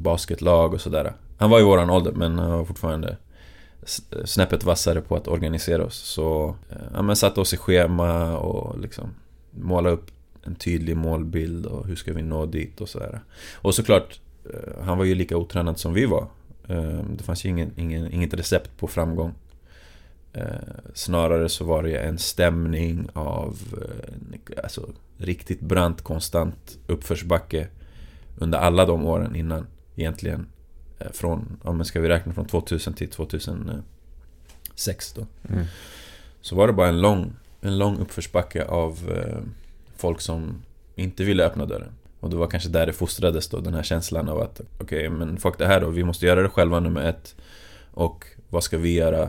basketlag 0.00 0.74
och 0.74 0.80
sådär. 0.80 1.12
Han 1.38 1.50
var 1.50 1.60
i 1.60 1.62
våran 1.62 1.90
ålder 1.90 2.12
men 2.12 2.38
han 2.38 2.50
var 2.50 2.64
fortfarande 2.64 3.16
snäppet 4.24 4.64
vassare 4.64 5.00
på 5.00 5.16
att 5.16 5.28
organisera 5.28 5.84
oss. 5.84 5.96
Så 5.96 6.56
eh, 6.70 6.76
ja, 6.94 7.02
men 7.02 7.16
satte 7.16 7.40
oss 7.40 7.54
i 7.54 7.56
schema 7.56 8.38
och 8.38 8.80
liksom 8.80 9.14
måla 9.50 9.90
upp 9.90 10.10
en 10.42 10.54
tydlig 10.54 10.96
målbild 10.96 11.66
och 11.66 11.86
hur 11.86 11.96
ska 11.96 12.12
vi 12.12 12.22
nå 12.22 12.46
dit 12.46 12.80
och 12.80 12.88
sådär. 12.88 13.20
Och 13.54 13.74
såklart, 13.74 14.20
eh, 14.44 14.84
han 14.84 14.98
var 14.98 15.04
ju 15.04 15.14
lika 15.14 15.36
otränad 15.36 15.78
som 15.78 15.94
vi 15.94 16.06
var. 16.06 16.26
Eh, 16.68 17.00
det 17.16 17.24
fanns 17.24 17.44
ju 17.44 17.48
ingen, 17.48 17.70
ingen, 17.76 18.12
inget 18.12 18.34
recept 18.34 18.78
på 18.78 18.86
framgång. 18.86 19.34
Snarare 20.94 21.48
så 21.48 21.64
var 21.64 21.82
det 21.82 21.96
en 21.96 22.18
stämning 22.18 23.08
av 23.12 23.58
alltså, 24.62 24.88
riktigt 25.16 25.60
brant, 25.60 26.02
konstant 26.02 26.78
uppförsbacke 26.86 27.68
under 28.38 28.58
alla 28.58 28.86
de 28.86 29.06
åren 29.06 29.36
innan 29.36 29.66
egentligen 29.96 30.46
eh, 31.04 31.12
Från, 31.12 31.58
om 31.62 31.76
man 31.76 31.86
ska 31.86 32.00
vi 32.00 32.08
räkna 32.08 32.32
från 32.32 32.46
2000 32.46 32.94
till 32.94 33.08
2006 33.10 33.82
då. 35.14 35.26
Mm. 35.48 35.64
Så 36.40 36.56
var 36.56 36.66
det 36.66 36.72
bara 36.72 36.88
en 36.88 37.00
lång, 37.00 37.32
en 37.60 37.78
lång 37.78 37.98
uppförsbacke 37.98 38.64
av 38.64 38.98
eh, 39.16 39.38
folk 39.96 40.20
som 40.20 40.62
inte 40.96 41.24
ville 41.24 41.44
öppna 41.46 41.66
dörren. 41.66 41.92
Och 42.20 42.30
det 42.30 42.36
var 42.36 42.46
kanske 42.46 42.68
där 42.68 42.86
det 42.86 42.92
fostrades 42.92 43.48
då, 43.48 43.60
den 43.60 43.74
här 43.74 43.82
känslan 43.82 44.28
av 44.28 44.40
att 44.40 44.60
okej, 44.80 45.08
men 45.08 45.36
fuck 45.36 45.58
det 45.58 45.66
här 45.66 45.80
då, 45.80 45.88
vi 45.88 46.04
måste 46.04 46.26
göra 46.26 46.42
det 46.42 46.48
själva 46.48 46.80
nummer 46.80 47.02
ett. 47.02 47.36
Och 47.90 48.24
vad 48.50 48.64
ska 48.64 48.78
vi 48.78 48.94
göra 48.94 49.28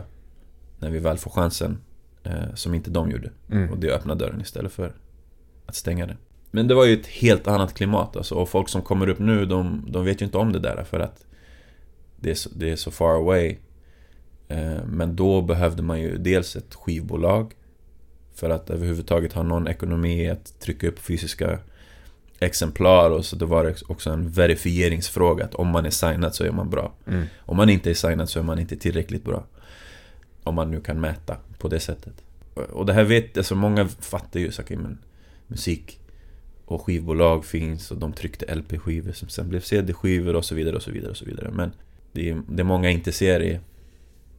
när 0.78 0.90
vi 0.90 0.98
väl 0.98 1.18
får 1.18 1.30
chansen 1.30 1.78
eh, 2.22 2.54
som 2.54 2.74
inte 2.74 2.90
de 2.90 3.10
gjorde? 3.10 3.30
Och 3.46 3.52
Mm. 3.54 3.80
det 3.80 3.88
är 3.88 3.92
att 3.92 4.00
öppna 4.00 4.14
dörren 4.14 4.40
istället 4.40 4.72
för 4.72 4.92
att 5.66 5.74
stänga 5.74 6.06
den. 6.06 6.16
Men 6.50 6.68
det 6.68 6.74
var 6.74 6.84
ju 6.84 7.00
ett 7.00 7.06
helt 7.06 7.48
annat 7.48 7.74
klimat 7.74 8.16
alltså, 8.16 8.34
och 8.34 8.48
folk 8.48 8.68
som 8.68 8.82
kommer 8.82 9.08
upp 9.08 9.18
nu, 9.18 9.46
de, 9.46 9.84
de 9.88 10.04
vet 10.04 10.20
ju 10.22 10.24
inte 10.24 10.38
om 10.38 10.52
det 10.52 10.58
där 10.58 10.84
för 10.84 11.00
att 11.00 11.26
det 12.24 12.30
är 12.30 12.34
så, 12.34 12.50
det 12.54 12.70
är 12.70 12.76
så 12.76 12.90
far 12.90 13.14
away. 13.14 13.56
Eh, 14.48 14.84
Men 14.86 15.16
då 15.16 15.42
behövde 15.42 15.82
man 15.82 16.00
ju 16.00 16.18
dels 16.18 16.56
ett 16.56 16.74
skivbolag 16.74 17.54
för 18.34 18.50
att 18.50 18.70
överhuvudtaget 18.70 19.32
ha 19.32 19.42
någon 19.42 19.68
ekonomi 19.68 20.30
att 20.30 20.60
trycka 20.60 20.88
upp 20.88 20.98
fysiska 20.98 21.58
exemplar 22.38 23.10
och 23.10 23.24
så 23.24 23.36
då 23.36 23.46
var 23.46 23.64
det 23.64 23.82
också 23.88 24.10
en 24.10 24.30
verifieringsfråga 24.30 25.44
att 25.44 25.54
om 25.54 25.68
man 25.68 25.86
är 25.86 25.90
signad 25.90 26.34
så 26.34 26.44
är 26.44 26.50
man 26.50 26.70
bra. 26.70 26.92
Mm. 27.06 27.26
Om 27.38 27.56
man 27.56 27.68
inte 27.70 27.90
är 27.90 27.94
signad 27.94 28.28
så 28.28 28.38
är 28.38 28.42
man 28.42 28.58
inte 28.58 28.76
tillräckligt 28.76 29.24
bra. 29.24 29.44
Om 30.42 30.54
man 30.54 30.70
nu 30.70 30.80
kan 30.80 31.00
mäta 31.00 31.36
på 31.58 31.68
det 31.68 31.80
sättet. 31.80 32.22
Och 32.54 32.86
det 32.86 32.92
här 32.92 33.04
vet, 33.04 33.38
alltså 33.38 33.54
många 33.54 33.88
fattar 33.88 34.40
ju 34.40 34.50
okej, 34.60 34.76
men 34.76 34.98
musik 35.46 36.00
och 36.64 36.82
skivbolag 36.82 37.44
finns 37.44 37.90
och 37.90 37.98
de 37.98 38.12
tryckte 38.12 38.54
LP-skivor 38.54 39.12
som 39.12 39.28
sen 39.28 39.48
blev 39.48 39.60
CD-skivor 39.60 40.36
och 40.36 40.44
så 40.44 40.54
vidare 40.54 40.76
och 40.76 40.82
så 40.82 40.90
vidare 40.90 41.10
och 41.10 41.16
så 41.16 41.24
vidare. 41.24 41.50
Men 41.52 41.72
det, 42.14 42.30
är, 42.30 42.42
det 42.48 42.64
många 42.64 42.90
inte 42.90 43.12
ser 43.12 43.40
är 43.40 43.60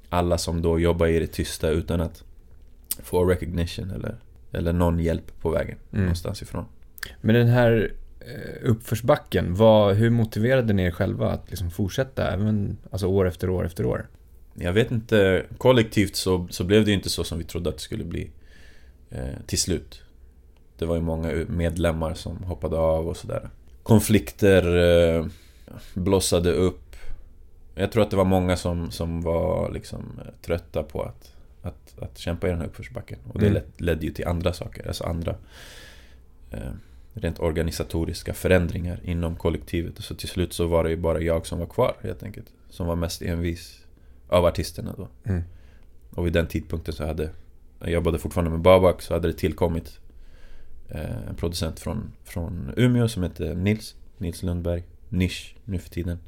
alla 0.09 0.37
som 0.37 0.61
då 0.61 0.79
jobbar 0.79 1.07
i 1.07 1.19
det 1.19 1.27
tysta 1.27 1.69
utan 1.69 2.01
att 2.01 2.23
få 3.03 3.25
recognition 3.25 3.91
eller, 3.91 4.15
eller 4.51 4.73
någon 4.73 4.99
hjälp 4.99 5.41
på 5.41 5.49
vägen 5.49 5.77
Mm. 5.91 6.03
någonstans 6.05 6.41
ifrån. 6.41 6.65
Men 7.21 7.35
den 7.35 7.47
här 7.47 7.91
eh, 8.19 8.69
uppförsbacken, 8.69 9.55
vad, 9.55 9.95
hur 9.95 10.09
motiverade 10.09 10.73
ni 10.73 10.83
er 10.83 10.91
själva 10.91 11.31
att 11.31 11.49
liksom 11.49 11.71
fortsätta 11.71 12.31
även 12.31 12.77
alltså 12.91 13.07
år 13.07 13.27
efter 13.27 13.49
år 13.49 13.65
efter 13.65 13.85
år? 13.85 14.07
Jag 14.53 14.73
vet 14.73 14.91
inte, 14.91 15.45
kollektivt 15.57 16.15
så, 16.15 16.47
så 16.49 16.63
blev 16.63 16.85
det 16.85 16.91
ju 16.91 16.97
inte 16.97 17.09
så 17.09 17.23
som 17.23 17.37
vi 17.37 17.43
trodde 17.43 17.69
att 17.69 17.75
det 17.75 17.81
skulle 17.81 18.03
bli 18.03 18.29
eh, 19.09 19.19
till 19.45 19.59
slut. 19.59 20.01
Det 20.77 20.85
var 20.85 20.95
ju 20.95 21.01
många 21.01 21.33
medlemmar 21.47 22.13
som 22.13 22.37
hoppade 22.43 22.77
av 22.77 23.07
och 23.07 23.17
sådär. 23.17 23.49
Konflikter 23.83 24.77
eh, 25.17 25.25
blossade 25.93 26.51
upp. 26.51 26.81
Jag 27.75 27.91
tror 27.91 28.03
att 28.03 28.11
det 28.11 28.17
var 28.17 28.25
många 28.25 28.57
som, 28.57 28.91
som 28.91 29.21
var 29.21 29.71
liksom 29.71 30.19
eh, 30.25 30.31
trötta 30.41 30.83
på 30.83 31.03
att, 31.03 31.33
att, 31.61 31.99
att 31.99 32.17
kämpa 32.17 32.47
i 32.47 32.49
den 32.49 32.59
här 32.59 32.67
uppförsbacken. 32.67 33.19
Och 33.33 33.39
det 33.39 33.45
Mm. 33.47 33.53
led, 33.53 33.63
ledde 33.77 34.05
ju 34.05 34.11
till 34.11 34.27
andra 34.27 34.53
saker, 34.53 34.87
alltså 34.87 35.03
andra 35.03 35.35
eh, 36.51 36.71
rent 37.13 37.39
organisatoriska 37.39 38.33
förändringar 38.33 38.99
inom 39.03 39.35
kollektivet. 39.35 39.93
Så 39.97 40.15
till 40.15 40.29
slut 40.29 40.53
så 40.53 40.67
var 40.67 40.83
det 40.83 40.89
ju 40.89 40.97
bara 40.97 41.21
jag 41.21 41.45
som 41.47 41.59
var 41.59 41.65
kvar 41.65 41.95
helt 42.01 42.23
enkelt. 42.23 42.47
Som 42.69 42.87
var 42.87 42.95
mest 42.95 43.21
envis 43.21 43.85
av 44.29 44.45
artisterna 44.45 44.93
då. 44.97 45.07
Mm. 45.23 45.41
Och 46.09 46.25
vid 46.25 46.33
den 46.33 46.47
tidpunkten 46.47 46.93
så 46.93 47.05
hade 47.05 47.29
jag 47.79 47.89
jobbade 47.89 48.19
fortfarande 48.19 48.51
med 48.51 48.59
Babak 48.59 49.01
så 49.01 49.13
hade 49.13 49.27
det 49.27 49.33
tillkommit 49.33 49.99
eh, 50.89 51.27
En 51.29 51.35
producent 51.35 51.79
från, 51.79 52.11
från 52.23 52.73
Umeå 52.77 53.07
som 53.07 53.23
heter 53.23 53.55
Nils 53.55 53.95
Nils 54.17 54.43
Lundberg 54.43 54.83
Nisch 55.09 55.55
nu 55.65 55.79
för 55.79 55.89
tiden 55.89 56.19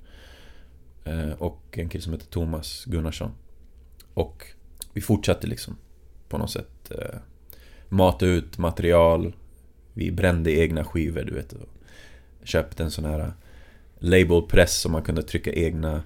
Och 1.38 1.64
en 1.72 1.90
kille 1.90 2.04
som 2.04 2.14
heter 2.14 2.26
Thomas 2.26 2.86
Gunnarsson. 2.86 3.32
Och 4.14 4.46
vi 4.94 5.02
fortsatte 5.02 5.48
liksom 5.48 5.78
på 6.30 6.38
något 6.38 6.52
sätt 6.52 6.92
eh, 6.92 7.20
Mata 7.90 8.26
ut 8.26 8.58
material. 8.58 9.36
Vi 9.94 10.12
brände 10.12 10.52
egna 10.52 10.86
skivor 10.86 11.24
du 11.24 11.34
vet 11.34 11.54
och 11.54 11.70
Köpte 12.44 12.84
en 12.84 12.92
sån 12.92 13.06
här 13.06 13.34
labelpress 14.00 14.82
som 14.82 14.92
man 14.92 15.04
kunde 15.04 15.24
trycka 15.24 15.54
egna. 15.54 16.04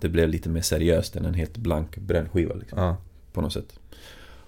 Det 0.00 0.08
blev 0.08 0.28
lite 0.28 0.48
mer 0.48 0.62
seriöst 0.62 1.16
än 1.16 1.24
en 1.24 1.34
helt 1.34 1.56
blank 1.56 1.96
brännskiva 1.96 2.54
liksom, 2.54 2.78
Ja. 2.78 2.96
På 3.32 3.40
något 3.40 3.52
sätt. 3.52 3.80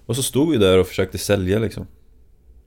Och 0.05 0.15
så 0.15 0.23
stod 0.23 0.51
vi 0.51 0.57
där 0.57 0.79
och 0.79 0.87
försökte 0.87 1.17
sälja 1.17 1.59
liksom 1.59 1.87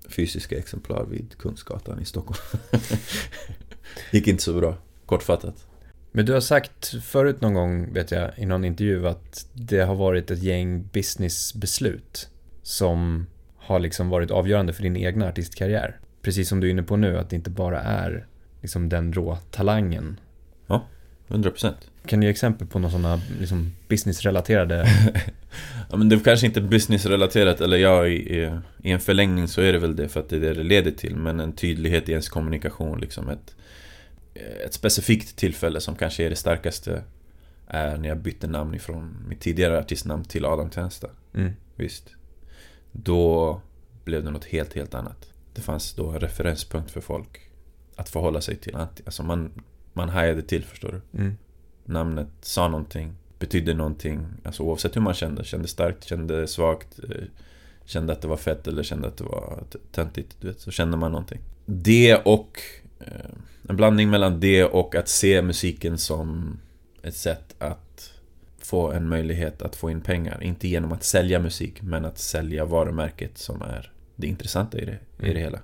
Fysiska 0.09 0.59
exemplar 0.59 1.05
vid 1.05 1.39
Kungsgatan 1.39 2.01
i 2.01 2.05
Stockholm. 2.05 2.41
Gick 4.13 4.27
inte 4.27 4.43
så 4.43 4.55
bra, 4.55 4.77
kortfattat 5.07 5.68
Men 6.19 6.27
du 6.27 6.33
har 6.33 6.41
sagt 6.41 6.95
förut 7.05 7.41
någon 7.41 7.55
gång, 7.55 7.93
vet 7.93 8.11
jag, 8.11 8.31
i 8.37 8.47
någon 8.47 8.65
intervju 8.65 9.09
att 9.09 9.47
det 9.53 9.81
har 9.81 9.95
varit 9.95 10.31
ett 10.31 10.43
gäng 10.43 10.89
businessbeslut 10.93 12.29
som 12.63 13.27
har 13.57 13.79
liksom 13.79 14.09
varit 14.09 14.31
avgörande 14.31 14.73
för 14.73 14.83
din 14.83 14.97
egna 14.97 15.29
artistkarriär. 15.29 15.97
Precis 16.23 16.49
som 16.49 16.61
du 16.61 16.67
är 16.67 16.71
inne 16.71 16.83
på 16.83 16.97
nu, 16.97 17.19
att 17.19 17.31
det 17.31 17.37
inte 17.37 17.51
bara 17.51 17.81
är 17.81 18.27
liksom 18.63 18.89
den 18.89 19.13
rå 19.13 19.39
talangen. 19.51 20.21
100% 21.29 21.73
Kan 22.07 22.21
du 22.21 22.27
ge 22.27 22.31
exempel 22.31 22.67
på 22.67 22.79
några 22.79 22.93
sådana 22.93 23.21
liksom 23.41 23.73
businessrelaterade... 23.89 24.87
Ja 25.91 25.97
men 25.97 26.09
det 26.09 26.17
är 26.17 26.21
kanske 26.21 26.47
inte 26.47 26.61
businessrelaterat, 26.61 27.61
eller 27.61 27.77
ja, 27.77 28.07
i, 28.07 28.15
i- 28.43 28.59
i 28.83 28.91
en 28.91 29.01
förlängning 29.01 29.49
så 29.49 29.61
är 29.61 29.73
det 29.73 29.79
väl 29.79 29.97
det 29.97 30.09
för 30.09 30.21
att 30.21 30.29
det 30.29 30.37
är 30.37 30.41
det 30.41 30.55
det 30.55 30.63
leder 30.63 30.91
till. 30.91 31.17
Men 31.17 31.41
en 31.41 31.53
tydlighet 31.53 32.09
i 32.09 32.13
ens 32.13 32.29
kommunikation, 32.29 33.01
liksom 33.01 33.29
ett, 33.29 33.55
ett 34.65 34.75
specifikt 34.75 35.37
tillfälle 35.37 35.81
som 35.81 35.97
kanske 35.97 36.25
är 36.25 36.31
det 36.31 36.37
starkaste 36.37 37.03
är 37.67 37.97
när 37.97 38.09
jag 38.09 38.19
bytte 38.19 38.47
namn 38.47 38.75
ifrån 38.75 39.25
mitt 39.29 39.41
tidigare 39.41 39.79
artistnamn 39.79 40.25
till 40.25 40.45
Adam 40.45 40.71
Tensta. 40.71 41.09
Mm. 41.35 41.53
Visst. 41.77 42.11
Då 42.93 43.61
blev 44.05 44.25
det 44.25 44.31
något 44.31 44.45
helt, 44.45 44.75
helt 44.75 44.95
annat. 44.95 45.33
Det 45.55 45.61
fanns 45.61 45.95
då 45.95 46.11
en 46.11 46.21
referenspunkt 46.21 46.91
för 46.91 47.01
folk 47.01 47.41
att 47.97 48.09
förhålla 48.09 48.41
sig 48.41 48.57
till. 48.57 48.77
Alltså 48.77 49.23
man, 49.23 49.63
man 49.93 50.09
hajade 50.09 50.43
till, 50.43 50.65
förstår 50.65 51.03
du? 51.11 51.19
Mm. 51.19 51.37
namnet 51.85 52.29
sa 52.41 52.69
någonting, 52.69 53.15
betydde 53.39 53.75
någonting. 53.75 54.27
Alltså 54.45 54.63
oavsett 54.63 54.97
hur 54.97 55.01
man 55.01 55.15
kände. 55.15 55.45
Kände 55.45 55.69
starkt, 55.69 56.05
kände 56.05 56.47
svagt. 56.47 56.99
eh, 56.99 57.25
Kände 57.85 58.13
att 58.13 58.23
det 58.23 58.29
var 58.29 58.37
fett 58.37 58.67
eller 58.67 58.83
kände 58.83 59.09
att 59.09 59.17
det 59.17 59.25
var 59.25 59.65
töntigt. 59.93 60.37
Du 60.41 60.47
vet, 60.47 60.61
så 60.61 60.71
kände 60.71 60.97
man 60.97 61.13
någonting. 61.13 61.41
Det 61.67 62.17
och... 62.17 62.59
Eh, 63.01 63.31
en 63.69 63.77
blandning 63.77 64.11
mellan 64.11 64.41
det 64.41 64.65
och 64.65 64.95
att 64.95 65.09
se 65.09 65.43
musiken 65.43 65.99
som 65.99 66.59
ett 67.03 67.17
sätt 67.17 67.55
att 67.59 68.13
få 68.59 68.93
en 68.93 69.09
möjlighet 69.09 69.63
att 69.63 69.77
få 69.77 69.91
in 69.91 70.01
pengar. 70.01 70.43
Inte 70.43 70.69
genom 70.69 70.93
att 70.93 71.05
sälja 71.05 71.39
musik, 71.39 71.83
men 71.83 72.05
att 72.05 72.19
sälja 72.19 72.65
varumärket 72.65 73.39
som 73.39 73.63
är 73.63 73.93
det 74.17 74.27
intressanta 74.27 74.79
i 74.79 74.85
det, 74.85 74.93
i 74.93 75.23
Mm. 75.23 75.35
det 75.35 75.41
hela. 75.41 75.59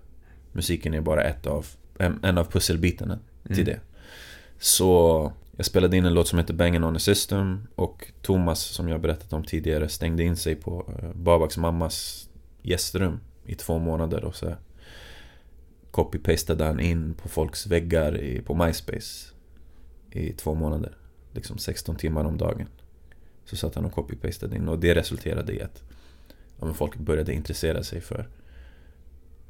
Musiken 0.52 0.94
är 0.94 1.00
bara 1.00 1.22
ett 1.24 1.46
av, 1.46 1.66
en, 1.98 2.20
en 2.24 2.38
av 2.38 2.44
pusselbitarna 2.44 3.18
till 3.42 3.52
Mm. 3.52 3.64
det. 3.64 3.80
Så 4.58 5.32
jag 5.56 5.66
spelade 5.66 5.96
in 5.96 6.04
en 6.04 6.14
låt 6.14 6.28
som 6.28 6.38
heter 6.38 6.54
Bangin' 6.54 6.84
on 6.84 6.94
the 6.94 7.00
system 7.00 7.66
och 7.74 8.12
Thomas, 8.22 8.60
som 8.60 8.88
jag 8.88 9.00
berättat 9.00 9.32
om 9.32 9.44
tidigare, 9.44 9.88
stängde 9.88 10.22
in 10.22 10.36
sig 10.36 10.54
på 10.54 10.92
eh, 11.02 11.08
Babaks 11.14 11.56
mammas 11.56 12.28
gästrum 12.62 13.20
i 13.46 13.54
två 13.54 13.78
månader 13.78 14.24
och 14.24 14.36
så 14.36 14.54
copy-pastade 15.94 16.64
han 16.64 16.80
in 16.80 17.14
på 17.14 17.28
folks 17.28 17.66
väggar 17.66 18.20
i, 18.20 18.42
på 18.42 18.54
MySpace 18.54 19.32
i 20.10 20.32
två 20.32 20.54
månader. 20.54 20.96
Liksom 21.32 21.58
16 21.58 21.96
timmar 21.96 22.24
om 22.24 22.38
dagen. 22.38 22.66
Så 23.44 23.56
satt 23.56 23.74
han 23.74 23.84
och 23.84 23.92
copy-pastade 23.92 24.56
in 24.56 24.68
och 24.68 24.78
det 24.78 24.94
resulterade 24.94 25.52
i 25.52 25.62
att 25.62 25.82
ja, 26.60 26.72
folk 26.72 26.96
började 26.96 27.32
intressera 27.32 27.82
sig 27.82 28.00
för, 28.00 28.28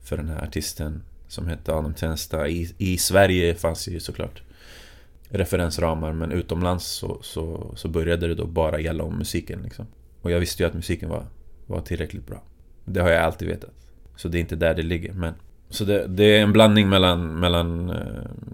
för 0.01 0.17
den 0.17 0.29
här 0.29 0.45
artisten 0.45 1.03
som 1.29 1.49
hette 1.49 1.73
Adam 1.73 1.95
Tensta. 1.95 2.49
I, 2.49 2.75
I 2.79 2.99
Sverige 2.99 3.55
fanns 3.55 3.89
ju 3.89 4.01
såklart 4.01 4.43
referensramar 5.29 6.13
men 6.13 6.33
utomlands 6.33 6.87
så, 6.87 7.23
så, 7.23 7.73
så 7.77 7.89
började 7.89 8.29
det 8.29 8.35
då 8.35 8.47
bara 8.47 8.81
gälla 8.81 9.05
om 9.05 9.19
musiken 9.19 9.63
liksom. 9.63 9.87
Och 10.21 10.31
jag 10.31 10.41
visste 10.41 10.63
ju 10.63 10.67
att 10.67 10.75
musiken 10.75 11.09
var, 11.09 11.27
var 11.67 11.81
tillräckligt 11.81 12.27
bra. 12.27 12.43
Det 12.85 13.01
har 13.01 13.11
jag 13.11 13.25
alltid 13.25 13.49
vetat. 13.49 13.75
Så 14.17 14.29
det 14.29 14.39
är 14.39 14.41
inte 14.41 14.57
där 14.57 14.75
det 14.75 14.83
ligger 14.83 15.13
men 15.13 15.35
så 15.71 15.85
det, 15.85 16.07
det 16.07 16.25
är 16.25 16.43
en 16.43 16.53
blandning 16.53 16.89
mellan, 16.89 17.41
mellan 17.41 17.91
eh, 17.91 17.97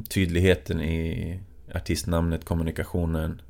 tydligheten 0.09 0.81
i 0.81 1.41
artistnamnet, 1.75 2.45
kommunikationen 2.45 3.41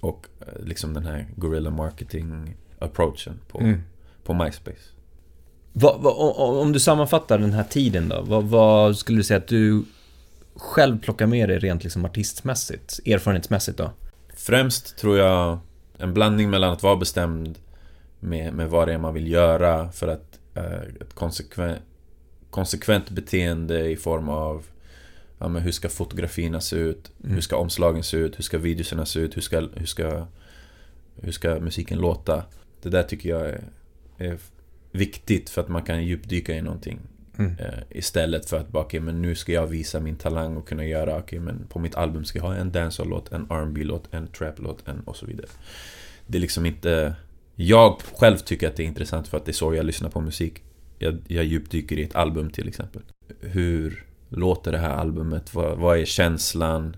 och 0.00 0.26
eh, 0.40 0.64
liksom 0.66 0.94
den 0.94 1.06
här 1.06 1.26
guerrilla 1.36 1.70
marketing 1.70 2.54
approachen 2.78 3.40
på, 3.48 3.60
Mm. 3.60 3.80
på 4.24 4.34
MySpace. 4.34 4.88
Vad, 5.72 6.00
vad, 6.02 6.16
om 6.60 6.72
du 6.72 6.80
sammanfattar 6.80 7.38
den 7.38 7.52
här 7.52 7.64
tiden 7.64 8.08
då, 8.08 8.22
vad, 8.22 8.44
vad 8.44 8.96
skulle 8.98 9.18
du 9.18 9.22
säga 9.24 9.38
att 9.38 9.48
du 9.48 9.84
själv 10.56 11.00
plockar 11.00 11.26
med 11.26 11.48
dig 11.48 11.58
rent 11.58 11.84
liksom 11.84 12.04
artistmässigt, 12.04 13.00
erfarenhetsmässigt 13.06 13.78
då? 13.78 13.90
Främst 14.34 14.98
tror 14.98 15.18
jag 15.18 15.58
en 15.98 16.14
blandning 16.14 16.50
mellan 16.50 16.72
att 16.72 16.82
vara 16.82 16.96
bestämd 16.96 17.58
med, 18.20 18.52
med 18.52 18.70
vad 18.70 18.88
det 18.88 18.94
är 18.94 18.98
man 18.98 19.14
vill 19.14 19.30
göra 19.32 19.92
för 19.92 20.08
att 20.08 20.38
eh, 20.54 20.80
ett 21.00 21.14
konsekvent, 21.14 21.78
konsekvent 22.50 23.10
beteende 23.10 23.90
i 23.90 23.96
form 23.96 24.28
av 24.28 24.66
ja, 25.38 25.48
men 25.48 25.62
hur 25.62 25.72
ska 25.72 25.88
fotografierna 25.88 26.60
se 26.60 26.76
ut? 26.76 27.12
Mm. 27.24 27.34
Hur 27.34 27.40
ska 27.40 27.56
omslagen 27.56 28.02
se 28.02 28.16
ut? 28.16 28.38
Hur 28.38 28.42
ska 28.42 28.58
videorna 28.58 29.06
se 29.06 29.20
ut? 29.20 29.36
Hur 29.36 29.42
ska, 29.42 29.68
hur 29.74 29.86
ska, 29.86 30.26
hur 31.22 31.32
ska 31.32 31.60
musiken 31.60 31.98
låta? 31.98 32.44
Det 32.82 32.88
där 32.88 33.02
tycker 33.02 33.28
jag 33.28 33.48
är, 33.48 33.64
är 34.18 34.38
viktigt 34.90 35.50
för 35.50 35.60
att 35.60 35.68
man 35.68 35.82
kan 35.82 36.04
djupdyka 36.04 36.54
i 36.54 36.62
någonting 36.62 37.00
Mm. 37.38 37.56
Eh, 37.58 37.78
istället 37.90 38.50
för 38.50 38.56
att 38.56 38.68
bara, 38.68 38.84
okej 38.84 39.00
men 39.00 39.22
nu 39.22 39.34
ska 39.34 39.52
jag 39.52 39.66
visa 39.66 40.00
min 40.00 40.16
talang 40.16 40.56
och 40.56 40.68
kunna 40.68 40.84
göra, 40.84 41.18
okej 41.18 41.40
men 41.40 41.66
på 41.68 41.78
mitt 41.78 41.94
album 41.94 42.24
ska 42.24 42.38
jag 42.38 42.46
ha 42.46 42.54
en 42.54 42.72
dancehall-låt, 42.72 43.32
en 43.32 43.46
rb 43.50 43.76
låt 43.76 44.14
en 44.14 44.26
trap-låt, 44.26 44.88
en 44.88 45.00
och 45.00 45.16
så 45.16 45.26
vidare. 45.26 45.46
Det 46.26 46.38
är 46.38 46.40
liksom 46.40 46.66
inte... 46.66 47.14
Jag 47.54 48.02
själv 48.16 48.36
tycker 48.36 48.68
att 48.68 48.76
det 48.76 48.82
är 48.82 48.86
intressant 48.86 49.28
för 49.28 49.36
att 49.36 49.44
det 49.44 49.50
är 49.50 49.54
så 49.54 49.74
jag 49.74 49.86
lyssnar 49.86 50.10
på 50.10 50.20
musik. 50.20 50.62
Jag, 50.98 51.18
jag 51.26 51.44
djupdyker 51.44 51.98
i 51.98 52.02
ett 52.02 52.14
album 52.14 52.50
till 52.50 52.68
exempel. 52.68 53.02
Hur 53.40 54.04
låter 54.28 54.72
det 54.72 54.78
här 54.78 54.94
albumet? 54.94 55.54
Vad, 55.54 55.78
vad 55.78 55.98
är 55.98 56.04
känslan? 56.04 56.96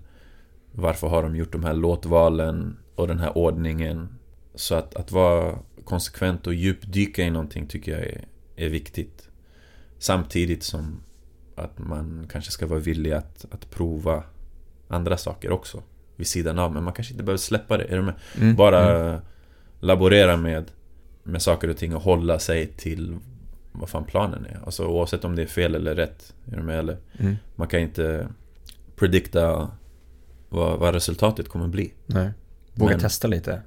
Varför 0.71 1.07
har 1.07 1.23
de 1.23 1.35
gjort 1.35 1.51
de 1.51 1.63
här 1.63 1.73
låtvalen 1.73 2.77
och 2.95 3.07
den 3.07 3.19
här 3.19 3.37
ordningen? 3.37 4.09
Så 4.55 4.75
att, 4.75 4.95
att 4.95 5.11
vara 5.11 5.59
konsekvent 5.83 6.47
och 6.47 6.53
djupdyka 6.53 7.23
i 7.23 7.29
någonting 7.29 7.67
tycker 7.67 7.91
jag 7.91 8.01
är, 8.01 8.21
är 8.55 8.69
viktigt. 8.69 9.29
Samtidigt 9.99 10.63
som 10.63 10.99
att 11.55 11.79
man 11.79 12.27
kanske 12.31 12.51
ska 12.51 12.67
vara 12.67 12.79
villig 12.79 13.11
att, 13.11 13.45
att 13.51 13.69
prova 13.71 14.23
andra 14.87 15.17
saker 15.17 15.51
också. 15.51 15.83
Vid 16.15 16.27
sidan 16.27 16.59
av, 16.59 16.73
men 16.73 16.83
man 16.83 16.93
kanske 16.93 17.13
inte 17.13 17.23
behöver 17.23 17.37
släppa 17.37 17.77
det. 17.77 17.83
Är 17.83 17.95
du 17.95 18.01
med? 18.01 18.13
Mm. 18.41 18.55
Bara 18.55 19.09
Mm. 19.09 19.21
laborera 19.79 20.37
med, 20.37 20.71
med 21.23 21.41
saker 21.41 21.69
och 21.69 21.77
ting 21.77 21.95
och 21.95 22.01
hålla 22.01 22.39
sig 22.39 22.67
till 22.67 23.17
vad 23.71 23.89
fan 23.89 24.03
planen 24.05 24.45
är. 24.45 24.59
Alltså 24.65 24.85
oavsett 24.87 25.25
om 25.25 25.35
det 25.35 25.41
är 25.41 25.45
fel 25.47 25.75
eller 25.75 25.95
rätt. 25.95 26.33
Är 26.51 26.55
du 26.57 26.63
med? 26.63 26.79
Eller, 26.79 26.97
Mm. 27.17 27.35
man 27.55 27.67
kan 27.67 27.79
inte 27.79 28.27
predikta 28.95 29.71
vad, 30.49 30.79
vad 30.79 30.93
resultatet 30.93 31.49
kommer 31.49 31.67
bli. 31.67 31.93
Nej. 32.05 32.31
Våga 32.73 32.91
Men- 32.91 32.99
testa 32.99 33.27
lite. 33.27 33.61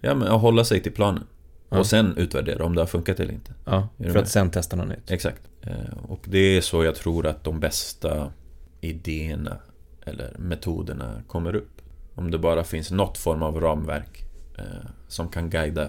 Ja, 0.00 0.14
men 0.14 0.28
att 0.28 0.40
hålla 0.40 0.64
sig 0.64 0.82
till 0.82 0.92
planen. 0.92 1.24
Ja. 1.68 1.78
Och 1.78 1.86
sen 1.86 2.16
utvärdera 2.16 2.64
om 2.64 2.74
det 2.74 2.80
har 2.80 2.86
funkat 2.86 3.20
eller 3.20 3.32
inte. 3.32 3.52
Ja, 3.64 3.88
för 3.98 4.08
att 4.08 4.14
med? 4.14 4.28
sen 4.28 4.50
testa 4.50 4.76
något 4.76 4.88
nytt. 4.88 5.10
Exakt. 5.10 5.42
Eh, 5.62 5.74
Och 6.08 6.20
det 6.24 6.38
är 6.38 6.60
så 6.60 6.84
jag 6.84 6.94
tror 6.94 7.26
att 7.26 7.44
de 7.44 7.60
bästa 7.60 8.32
idéerna 8.80 9.56
eller 10.04 10.36
metoderna 10.38 11.22
kommer 11.28 11.56
upp. 11.56 11.82
Om 12.14 12.30
det 12.30 12.38
bara 12.38 12.64
finns 12.64 12.90
något 12.90 13.18
form 13.18 13.42
av 13.42 13.60
ramverk 13.60 14.24
eh, 14.58 14.64
som 15.08 15.28
kan 15.28 15.50
guida 15.50 15.82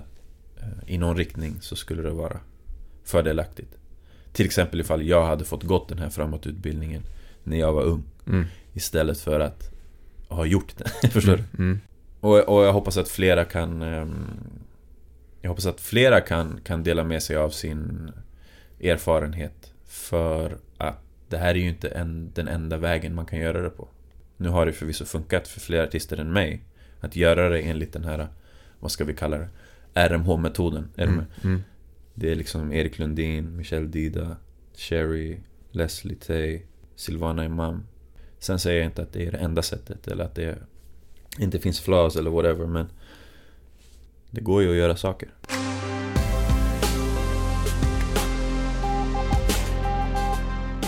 eh, 0.58 0.68
i 0.94 0.98
någon 0.98 1.18
riktning 1.18 1.58
så 1.62 1.76
skulle 1.76 2.02
det 2.02 2.10
vara 2.10 2.40
fördelaktigt. 3.08 3.78
Till 4.32 4.46
exempel 4.46 4.80
ifall 4.80 5.08
jag 5.08 5.26
hade 5.26 5.46
fått 5.46 5.64
gått 5.64 5.90
den 5.90 6.00
här 6.00 6.10
framåtutbildningen 6.10 7.04
när 7.44 7.58
jag 7.58 7.74
var 7.74 7.84
ung 7.84 8.04
Mm. 8.28 8.46
istället 8.74 9.20
för 9.20 9.40
att 9.40 9.72
ha 10.28 10.46
gjort 10.46 10.74
det. 10.78 11.10
Förstår 11.12 11.38
du? 11.38 11.64
Mm. 11.64 11.80
Och, 12.20 12.40
och 12.40 12.64
jag 12.64 12.74
hoppas 12.74 12.98
att 12.98 13.10
flera 13.10 13.46
kan 13.46 13.82
ehm, 13.82 14.26
Jag 15.42 15.50
hoppas 15.50 15.66
att 15.66 15.82
flera 15.82 16.22
kan, 16.22 16.60
kan 16.64 16.84
dela 16.84 17.04
med 17.04 17.24
sig 17.24 17.36
av 17.36 17.50
sin 17.50 18.12
erfarenhet 18.82 19.72
För 19.86 20.58
att 20.78 20.98
det 21.30 21.38
här 21.38 21.50
är 21.50 21.56
ju 21.56 21.70
inte 21.70 21.88
en, 21.88 22.32
den 22.34 22.48
enda 22.48 22.78
vägen 22.78 23.16
man 23.16 23.26
kan 23.26 23.40
göra 23.40 23.62
det 23.62 23.70
på 23.70 23.88
Nu 24.38 24.50
har 24.50 24.66
det 24.66 24.74
förvisso 24.74 25.06
funkat 25.06 25.48
för 25.48 25.60
fler 25.60 25.84
artister 25.84 26.18
än 26.18 26.34
mig 26.34 26.62
Att 27.00 27.16
göra 27.16 27.50
det 27.50 27.60
enligt 27.62 27.94
den 27.94 28.04
här 28.04 28.28
Vad 28.80 28.92
ska 28.92 29.04
vi 29.04 29.14
kalla 29.14 29.38
det? 29.38 29.48
RMH-metoden, 29.94 30.90
är 30.96 31.08
du 31.08 31.14
Mm. 31.44 31.64
Det 32.20 32.32
är 32.32 32.36
liksom 32.36 32.74
Erik 32.74 33.00
Lundin, 33.00 33.56
Michel 33.56 33.92
Dida 33.92 34.38
Sherry, 34.76 35.38
Leslie 35.72 36.16
Tay, 36.16 36.62
Silvana 36.96 37.46
Imam. 37.46 37.84
Sen 38.40 38.60
säger 38.60 38.78
jag 38.78 38.88
inte 38.88 39.02
att 39.02 39.14
det 39.14 39.28
är 39.28 39.32
det 39.32 39.38
enda 39.38 39.62
sättet 39.62 40.08
eller 40.08 40.24
att 40.24 40.36
det 40.36 40.58
inte 41.40 41.60
finns 41.60 41.80
flaws 41.80 42.16
eller 42.16 42.30
whatever 42.30 42.66
men 42.66 42.88
det 44.32 44.42
går 44.42 44.62
ju 44.62 44.70
att 44.70 44.76
göra 44.76 44.96
saker. 44.96 45.30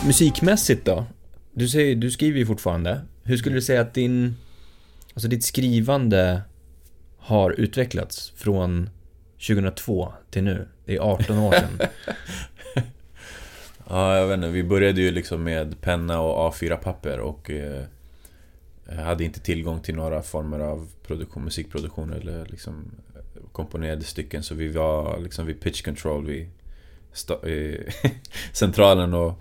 Musikmässigt 0.06 0.86
då? 0.86 1.06
Du, 1.54 1.68
säger, 1.68 1.96
du 1.96 2.12
skriver 2.12 2.40
ju 2.40 2.46
fortfarande. 2.46 3.02
Hur 3.24 3.38
skulle 3.38 3.56
du 3.56 3.62
säga 3.62 3.82
att 3.82 3.94
din... 3.94 4.36
Alltså 5.14 5.28
ditt 5.28 5.44
skrivande 5.44 6.42
har 7.18 7.52
utvecklats 7.52 8.34
från 8.36 8.90
2002 9.48 10.14
till 10.30 10.44
nu? 10.44 10.68
Det 10.90 10.96
är 10.96 11.00
18 11.00 11.40
år 11.40 11.52
sedan. 11.52 11.80
ja, 13.90 14.18
jag 14.18 14.28
vet 14.28 14.36
inte. 14.36 14.50
Vi 14.50 14.64
började 14.64 15.02
ju 15.02 15.12
liksom 15.12 15.44
med 15.44 15.82
penna 15.82 16.22
och 16.22 16.54
A4-papper 16.54 17.20
och 17.20 17.50
eh, 17.50 17.84
hade 19.04 19.24
inte 19.24 19.40
tillgång 19.40 19.82
till 19.82 19.96
några 19.96 20.22
former 20.22 20.60
av 20.60 20.90
produktion, 21.08 21.44
musikproduktion 21.44 22.14
eller 22.14 22.46
liksom 22.46 22.92
komponerade 23.52 24.04
stycken. 24.04 24.44
Så 24.44 24.56
vi 24.56 24.68
var 24.68 25.20
liksom 25.20 25.46
vid 25.46 25.62
pitch 25.62 25.82
control 25.82 26.26
vid 26.26 26.50
centralen 28.54 29.14
och, 29.14 29.40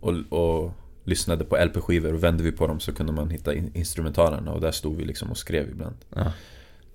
och, 0.00 0.14
och 0.28 0.72
lyssnade 1.04 1.44
på 1.44 1.56
LP-skivor 1.56 2.14
och 2.14 2.24
vände 2.24 2.42
vi 2.42 2.52
på 2.52 2.66
dem 2.66 2.80
så 2.80 2.92
kunde 2.92 3.12
man 3.12 3.30
hitta 3.30 3.54
instrumentalerna 3.54 4.52
och 4.52 4.60
där 4.60 4.72
stod 4.72 4.96
vi 4.96 5.04
liksom 5.04 5.30
och 5.30 5.38
skrev 5.38 5.70
ibland. 5.70 5.96
Ja. 6.14 6.32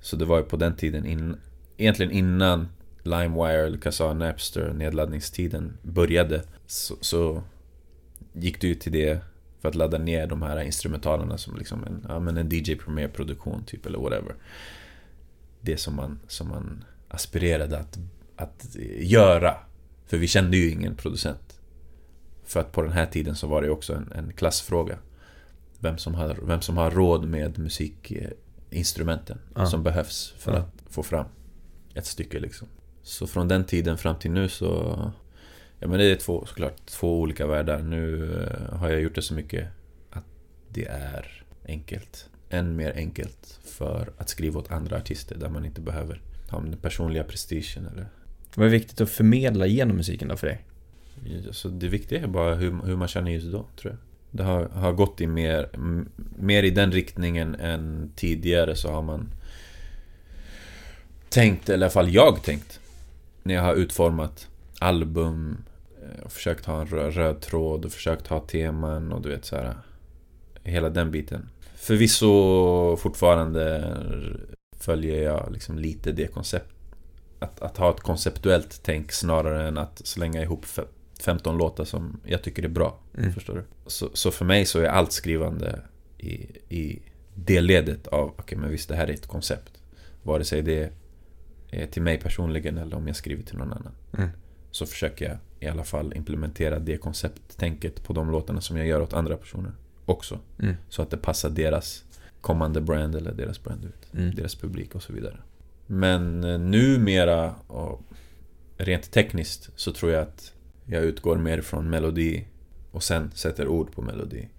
Så 0.01 0.15
det 0.15 0.25
var 0.25 0.37
ju 0.37 0.43
på 0.43 0.57
den 0.57 0.75
tiden, 0.75 1.05
in, 1.05 1.35
egentligen 1.77 2.11
innan 2.11 2.67
LimeWire 3.09 3.77
Kazaa 3.77 4.13
Napster 4.13 4.73
nedladdningstiden 4.73 5.77
började 5.81 6.43
så, 6.65 6.95
så, 7.01 7.43
gick 8.33 8.61
du 8.61 8.67
ju 8.67 8.75
till 8.75 8.91
det 8.91 9.19
för 9.61 9.69
att 9.69 9.75
ladda 9.75 9.97
ner 9.97 10.27
de 10.27 10.41
här 10.41 10.61
instrumentalerna 10.61 11.37
som 11.37 11.57
liksom 11.57 11.83
en, 11.83 12.05
ja, 12.07 12.19
men 12.19 12.37
en 12.37 12.49
DJ 12.51 12.75
Premiere 12.75 13.09
produktion 13.09 13.63
typ 13.63 13.85
eller 13.85 13.99
whatever. 13.99 14.35
Det 15.61 15.77
som 15.77 15.95
man, 15.95 16.19
som 16.27 16.47
man 16.47 16.83
aspirerade 17.07 17.79
att, 17.79 17.99
att 18.35 18.75
göra. 18.99 19.57
För 20.05 20.17
vi 20.17 20.27
kände 20.27 20.57
ju 20.57 20.71
ingen 20.71 20.95
producent. 20.95 21.59
För 22.43 22.59
att 22.59 22.71
på 22.71 22.81
den 22.81 22.91
här 22.91 23.05
tiden 23.05 23.35
så 23.35 23.47
var 23.47 23.61
det 23.61 23.69
också 23.69 23.93
en, 23.93 24.11
en 24.11 24.33
klassfråga. 24.33 24.97
Vem 25.79 25.97
som, 25.97 26.15
har, 26.15 26.37
vem 26.43 26.61
som 26.61 26.77
har 26.77 26.91
råd 26.91 27.27
med 27.27 27.59
musikinstrumenten 27.59 29.37
ja. 29.55 29.65
som 29.65 29.83
behövs 29.83 30.33
för 30.37 30.53
ja. 30.53 30.57
att 30.57 30.83
få 30.89 31.03
fram 31.03 31.25
ett 31.93 32.05
stycke 32.05 32.39
liksom. 32.39 32.67
Så 33.03 33.27
från 33.27 33.47
den 33.47 33.63
tiden 33.63 33.97
fram 33.97 34.15
till 34.15 34.31
nu 34.31 34.49
så... 34.49 35.11
Ja 35.79 35.87
men 35.87 35.99
det 35.99 36.05
är 36.05 36.15
två, 36.15 36.45
såklart 36.45 36.85
två 36.85 37.19
olika 37.19 37.47
världar. 37.47 37.79
Nu 37.79 38.33
eh, 38.43 38.77
har 38.77 38.89
jag 38.89 39.01
gjort 39.01 39.15
det 39.15 39.21
så 39.21 39.33
mycket 39.33 39.67
att 40.09 40.25
det 40.69 40.85
är 40.85 41.43
enkelt. 41.65 42.29
Än 42.49 42.75
mer 42.75 42.93
enkelt 42.95 43.59
för 43.63 44.11
att 44.17 44.29
skriva 44.29 44.59
åt 44.59 44.71
andra 44.71 44.97
artister 44.97 45.35
där 45.35 45.49
man 45.49 45.65
inte 45.65 45.81
behöver 45.81 46.21
ha 46.49 46.59
den 46.61 46.77
personliga 46.77 47.23
prestigen 47.23 47.87
eller... 47.87 48.05
Vad 48.55 48.67
är 48.67 48.71
viktigt 48.71 49.01
att 49.01 49.09
förmedla 49.09 49.65
genom 49.65 49.97
musiken 49.97 50.27
då 50.27 50.37
för 50.37 50.47
dig? 50.47 50.65
Så 51.51 51.67
det 51.67 51.87
viktiga 51.87 52.21
är 52.21 52.27
bara 52.27 52.55
hur, 52.55 52.85
hur 52.85 52.95
man 52.95 53.07
känner 53.07 53.31
just 53.31 53.51
då, 53.51 53.65
tror 53.81 53.93
jag. 53.93 53.97
Det 54.31 54.43
har, 54.43 54.65
har 54.65 54.91
gått 54.91 55.21
i 55.21 55.27
mer, 55.27 55.69
mer 56.37 56.63
i 56.63 56.69
den 56.69 56.91
riktningen 56.91 57.55
än 57.55 58.11
tidigare 58.15 58.75
så 58.75 58.91
har 58.91 59.01
man 59.01 59.33
tänkt, 61.29 61.69
eller 61.69 61.77
i 61.77 61.83
alla 61.83 61.91
fall 61.91 62.13
jag 62.13 62.43
tänkt 62.43 62.78
när 63.43 63.53
jag 63.53 63.61
har 63.61 63.75
utformat 63.75 64.47
album 64.79 65.57
eh, 66.03 66.23
och 66.23 66.31
försökt 66.31 66.65
ha 66.65 66.81
en 66.81 66.87
röd 66.87 67.41
tråd 67.41 67.85
och 67.85 67.91
försökt 67.91 68.27
ha 68.27 68.39
teman 68.39 69.11
och 69.11 69.21
du 69.21 69.29
vet 69.29 69.45
så 69.45 69.55
här. 69.55 69.73
Hela 70.63 70.89
den 70.89 71.11
biten. 71.11 71.49
Förvisso 71.75 72.97
fortfarande 72.97 73.97
följer 74.77 75.23
jag 75.23 75.51
liksom 75.51 75.79
lite 75.79 76.11
det 76.11 76.27
koncept 76.27 76.73
att, 77.39 77.61
att 77.61 77.77
ha 77.77 77.89
ett 77.89 77.99
konceptuellt 77.99 78.79
tänk 78.83 79.11
snarare 79.11 79.67
än 79.67 79.77
att 79.77 80.01
slänga 80.07 80.41
ihop 80.41 80.65
15 81.19 81.57
låtar 81.57 81.85
som 81.85 82.19
jag 82.25 82.43
tycker 82.43 82.63
är 82.63 82.67
bra. 82.67 82.99
Mm. 83.17 83.33
Förstår 83.33 83.55
du? 83.55 83.63
Så, 83.85 84.09
så, 84.13 84.31
för 84.31 84.45
mig 84.45 84.65
så 84.65 84.79
är 84.79 84.85
allt 84.85 85.11
skrivande 85.11 85.81
i, 86.17 86.33
i 86.69 87.01
det 87.35 87.61
ledet 87.61 88.07
av, 88.07 88.27
okej 88.27 88.43
okay, 88.43 88.57
men 88.57 88.69
visst 88.69 88.89
det 88.89 88.95
här 88.95 89.07
är 89.07 89.13
ett 89.13 89.27
koncept. 89.27 89.71
Vare 90.23 90.43
sig 90.43 90.61
det 90.61 90.83
är 90.83 90.91
till 91.91 92.01
mig 92.01 92.19
personligen 92.19 92.77
eller 92.77 92.97
om 92.97 93.07
jag 93.07 93.15
skriver 93.15 93.43
till 93.43 93.57
någon 93.57 93.73
annan. 93.73 93.91
Mm. 94.17 94.29
Så 94.71 94.85
försöker 94.85 95.29
jag 95.29 95.37
i 95.59 95.67
alla 95.67 95.83
fall 95.83 96.13
implementera 96.15 96.79
det 96.79 96.97
koncepttänket 96.97 98.03
på 98.03 98.13
de 98.13 98.31
låtarna 98.31 98.61
som 98.61 98.77
jag 98.77 98.87
gör 98.87 99.01
åt 99.01 99.13
andra 99.13 99.37
personer 99.37 99.71
också. 100.05 100.39
Mm. 100.59 100.75
Så 100.89 101.01
att 101.01 101.09
det 101.09 101.17
passar 101.17 101.49
deras 101.49 102.03
kommande 102.41 102.81
brand 102.81 103.15
eller 103.15 103.31
deras 103.31 103.63
brand 103.63 103.85
ut. 103.85 104.13
Mm. 104.13 104.35
Deras 104.35 104.55
publik 104.55 104.95
och 104.95 105.03
så 105.03 105.13
vidare. 105.13 105.37
Men 105.87 106.43
eh, 106.43 106.59
numera, 106.59 107.55
och 107.67 108.01
rent 108.77 109.11
tekniskt, 109.11 109.69
så 109.75 109.91
tror 109.91 110.11
jag 110.11 110.21
att 110.21 110.53
jag 110.85 111.03
utgår 111.03 111.37
mer 111.37 111.61
från 111.61 111.89
melodi 111.89 112.45
och 112.91 113.03
sen 113.03 113.31
sätter 113.33 113.67
ord 113.67 113.91
på 113.91 114.01
melodi. 114.01 114.49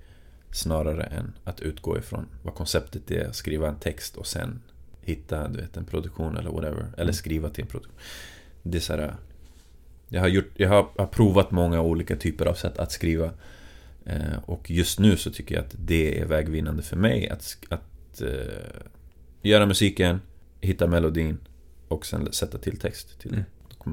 Snarare 0.52 1.04
än 1.04 1.32
att 1.44 1.60
utgå 1.60 1.98
ifrån 1.98 2.26
vad 2.42 2.54
konceptet 2.54 3.10
är, 3.10 3.32
skriva 3.32 3.68
en 3.68 3.78
text 3.78 4.16
och 4.16 4.26
sen 4.26 4.62
hitta 5.02 5.48
du 5.48 5.60
vet, 5.60 5.76
en 5.76 5.84
produktion 5.84 6.36
eller 6.36 6.50
whatever. 6.50 6.86
Eller 6.92 7.02
mm. 7.02 7.12
skriva 7.12 7.48
till 7.48 7.62
en 7.62 7.68
produktion. 7.70 7.94
Det 8.62 8.78
är 8.78 8.82
så 8.82 8.92
här, 8.92 9.14
jag 10.08 10.20
har, 10.20 10.28
gjort, 10.28 10.50
jag 10.54 10.68
har, 10.68 10.88
har 10.96 11.06
provat 11.06 11.50
många 11.50 11.80
olika 11.80 12.16
typer 12.16 12.46
av 12.46 12.54
sätt 12.54 12.78
att 12.78 12.92
skriva. 12.92 13.30
Eh, 14.04 14.38
och 14.44 14.70
just 14.70 14.98
nu 14.98 15.16
så 15.16 15.30
tycker 15.30 15.54
jag 15.54 15.64
att 15.64 15.74
det 15.78 16.20
är 16.20 16.26
vägvinnande 16.26 16.82
för 16.82 16.96
mig 16.96 17.28
att, 17.28 17.56
att 17.68 18.20
eh, 18.20 18.80
göra 19.42 19.66
musiken, 19.66 20.20
hitta 20.60 20.86
melodin 20.86 21.38
och 21.88 22.06
sen 22.06 22.32
sätta 22.32 22.58
till 22.58 22.76
text 22.76 23.20
till 23.20 23.32
mm. 23.32 23.44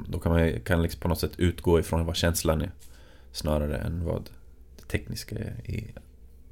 Då 0.08 0.20
kan 0.20 0.32
man 0.32 0.60
kan 0.60 0.82
liksom 0.82 1.02
på 1.02 1.08
något 1.08 1.20
sätt 1.20 1.32
utgå 1.38 1.80
ifrån 1.80 2.06
vad 2.06 2.16
känslan 2.16 2.62
är 2.62 2.72
Snarare 3.32 3.78
än 3.78 4.06
vad 4.06 4.30
det 4.76 4.88
tekniska 4.88 5.36
är 5.36 5.54
i 5.66 5.94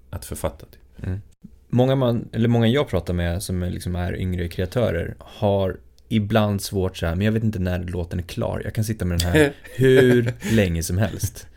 att 0.09 0.25
författa 0.25 0.65
typ. 0.65 1.05
Mm. 1.07 1.21
Många, 1.69 1.95
man, 1.95 2.29
eller 2.31 2.49
många 2.49 2.67
jag 2.67 2.87
pratar 2.87 3.13
med 3.13 3.43
som 3.43 3.63
liksom 3.63 3.95
är 3.95 4.15
yngre 4.15 4.47
kreatörer 4.47 5.15
har 5.19 5.77
ibland 6.09 6.61
svårt 6.61 6.97
så 6.97 7.05
här, 7.05 7.15
men 7.15 7.25
jag 7.25 7.31
vet 7.31 7.43
inte 7.43 7.59
när 7.59 7.79
låten 7.83 8.19
är 8.19 8.23
klar. 8.23 8.61
Jag 8.63 8.73
kan 8.73 8.83
sitta 8.83 9.05
med 9.05 9.19
den 9.19 9.27
här 9.27 9.53
hur 9.75 10.33
länge 10.55 10.83
som 10.83 10.97
helst. 10.97 11.47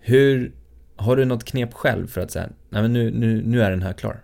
Hur, 0.00 0.52
har 0.96 1.16
du 1.16 1.24
något 1.24 1.44
knep 1.44 1.74
själv 1.74 2.06
för 2.06 2.20
att 2.20 2.30
säga, 2.30 2.48
nej 2.68 2.82
men 2.82 2.92
nu, 2.92 3.10
nu, 3.10 3.42
nu 3.46 3.62
är 3.62 3.70
den 3.70 3.82
här 3.82 3.92
klar? 3.92 4.20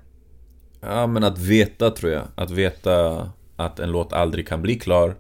Ja 0.81 1.07
men 1.07 1.25
att 1.25 1.39
veta 1.39 1.91
tror 1.91 2.13
jag. 2.13 2.29
Att 2.35 2.51
veta 2.51 3.31
att 3.57 3.79
en 3.79 3.91
låt 3.91 4.13
aldrig 4.13 4.49
kan 4.49 4.63
bli 4.63 4.75
klar 4.75 5.15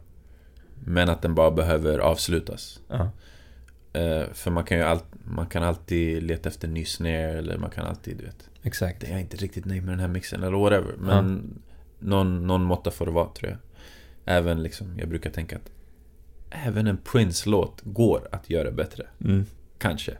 men 0.85 1.09
att 1.09 1.23
den 1.23 1.35
bara 1.35 1.51
behöver 1.51 1.99
avslutas. 1.99 2.81
Uh, 2.93 4.33
för 4.33 4.51
man 4.51 4.65
kan 4.65 4.79
ju 4.79 4.85
all, 4.85 4.99
man 5.25 5.47
kan 5.47 5.63
alltid 5.63 6.23
leta 6.23 6.49
efter 6.49 6.69
ny 6.69 6.85
snare 6.85 7.39
eller 7.39 7.59
man 7.59 7.71
kan 7.71 7.87
alltid, 7.87 8.17
du 8.17 8.25
vet. 8.25 8.46
Exakt. 8.67 9.03
Jag 9.03 9.13
är 9.13 9.19
inte 9.19 9.37
riktigt 9.37 9.65
nöjd 9.65 9.83
med 9.83 9.93
den 9.93 10.01
här 10.01 10.09
mixen 10.09 10.43
eller 10.43 10.59
whatever. 10.59 10.95
Men 10.99 11.51
ja. 11.55 12.07
någon, 12.09 12.47
någon 12.47 12.65
måtta 12.65 12.91
får 12.91 13.07
det 13.07 13.13
vara 13.13 13.29
tror 13.29 13.51
jag. 13.51 13.59
Även 14.37 14.63
liksom, 14.63 14.99
jag 14.99 15.09
brukar 15.09 15.31
tänka 15.31 15.57
att 15.57 15.71
även 16.51 16.87
en 16.87 16.97
Prince-låt 16.97 17.81
går 17.83 18.29
att 18.33 18.51
göra 18.51 18.71
bättre. 18.71 19.07
Mm. 19.25 19.47
Kanske. 19.79 20.13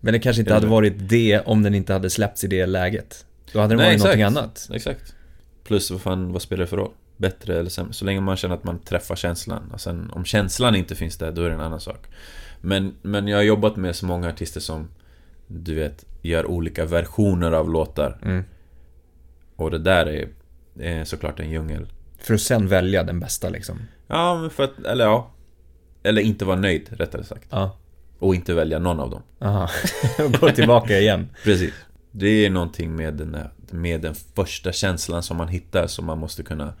Men 0.00 0.12
det 0.12 0.18
kanske 0.18 0.40
inte 0.40 0.50
eller 0.50 0.60
hade 0.60 0.70
varit 0.70 1.08
det 1.08 1.40
om 1.40 1.62
den 1.62 1.74
inte 1.74 1.92
hade 1.92 2.10
släppts 2.10 2.44
i 2.44 2.46
det 2.46 2.66
läget. 2.66 3.26
Då 3.52 3.60
hade 3.60 3.74
det 3.74 3.76
Nej, 3.76 3.86
varit 3.86 3.94
exakt. 3.94 4.18
någonting 4.18 4.38
annat. 4.38 4.68
Exakt. 4.72 5.14
Plus, 5.64 5.90
vad 5.90 6.00
fan, 6.00 6.32
vad 6.32 6.42
spelar 6.42 6.60
det 6.60 6.66
för 6.66 6.76
roll? 6.76 6.92
bättre 7.16 7.58
eller 7.58 7.70
sämre. 7.70 7.92
Så 7.92 8.04
länge 8.04 8.20
man 8.20 8.36
känner 8.36 8.54
att 8.54 8.64
man 8.64 8.78
träffar 8.78 9.16
känslan. 9.16 9.70
Och 9.72 9.80
sen 9.80 10.10
om 10.10 10.24
känslan 10.24 10.76
inte 10.76 10.94
finns 10.94 11.16
där, 11.16 11.32
då 11.32 11.42
är 11.42 11.48
det 11.48 11.54
en 11.54 11.60
annan 11.60 11.80
sak. 11.80 12.06
Men, 12.60 12.94
men 13.02 13.28
jag 13.28 13.38
har 13.38 13.42
jobbat 13.42 13.76
med 13.76 13.96
så 13.96 14.06
många 14.06 14.28
artister 14.28 14.60
som, 14.60 14.88
du 15.46 15.74
vet, 15.74 16.04
gör 16.22 16.46
olika 16.46 16.84
versioner 16.84 17.52
av 17.52 17.70
låtar. 17.70 18.18
Mm. 18.22 18.44
Och 19.56 19.70
det 19.70 19.78
där 19.78 20.06
är, 20.06 20.28
är 20.80 21.04
såklart 21.04 21.40
en 21.40 21.50
djungel. 21.50 21.86
För 22.18 22.34
att 22.34 22.40
sen 22.40 22.68
välja 22.68 23.02
den 23.02 23.20
bästa 23.20 23.48
liksom? 23.48 23.78
Ja, 24.06 24.40
men 24.40 24.50
för 24.50 24.62
att, 24.62 24.78
eller 24.84 25.04
ja. 25.04 25.30
Eller 26.02 26.22
inte 26.22 26.44
vara 26.44 26.56
nöjd, 26.56 26.88
rättare 26.90 27.24
sagt. 27.24 27.46
Ja. 27.50 27.76
Och 28.18 28.34
inte 28.34 28.54
välja 28.54 28.78
någon 28.78 29.00
av 29.00 29.10
dem. 29.10 29.22
Aha, 29.40 29.70
och 30.18 30.32
gå 30.40 30.50
tillbaka 30.50 30.98
igen. 30.98 31.28
Precis. 31.44 31.74
Det 32.10 32.46
är 32.46 32.50
någonting 32.50 32.96
med 32.96 33.14
den, 33.14 33.32
där, 33.32 33.50
med 33.70 34.00
den 34.00 34.14
första 34.14 34.72
känslan 34.72 35.22
som 35.22 35.36
man 35.36 35.48
hittar 35.48 35.86
som 35.86 36.04
man 36.04 36.18
måste 36.18 36.42
kunna 36.42 36.72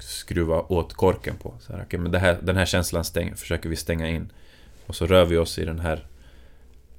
skruva 0.00 0.60
åt 0.60 0.92
korken 0.92 1.36
på. 1.36 1.54
Så 1.60 1.72
här, 1.72 1.82
okay, 1.82 2.00
men 2.00 2.14
här, 2.14 2.38
den 2.42 2.56
här 2.56 2.66
känslan 2.66 3.04
stäng, 3.04 3.36
försöker 3.36 3.68
vi 3.68 3.76
stänga 3.76 4.08
in. 4.08 4.32
Och 4.86 4.94
så 4.94 5.06
rör 5.06 5.24
vi 5.24 5.36
oss 5.36 5.58
i 5.58 5.64
den 5.64 5.80
här 5.80 6.06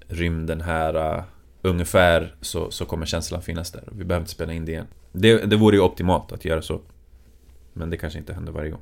rymden 0.07 0.61
här. 0.61 1.17
Uh, 1.17 1.23
ungefär 1.61 2.35
så, 2.41 2.71
så 2.71 2.85
kommer 2.85 3.05
känslan 3.05 3.41
finnas 3.41 3.71
där. 3.71 3.83
Vi 3.91 4.05
behöver 4.05 4.21
inte 4.21 4.31
spela 4.31 4.53
in 4.53 4.65
det 4.65 4.71
igen. 4.71 4.87
Det, 5.11 5.45
det 5.45 5.55
vore 5.55 5.75
ju 5.75 5.81
optimalt 5.81 6.31
att 6.31 6.45
göra 6.45 6.61
så. 6.61 6.81
Men 7.73 7.89
det 7.89 7.97
kanske 7.97 8.19
inte 8.19 8.33
händer 8.33 8.51
varje 8.51 8.69
gång. 8.69 8.81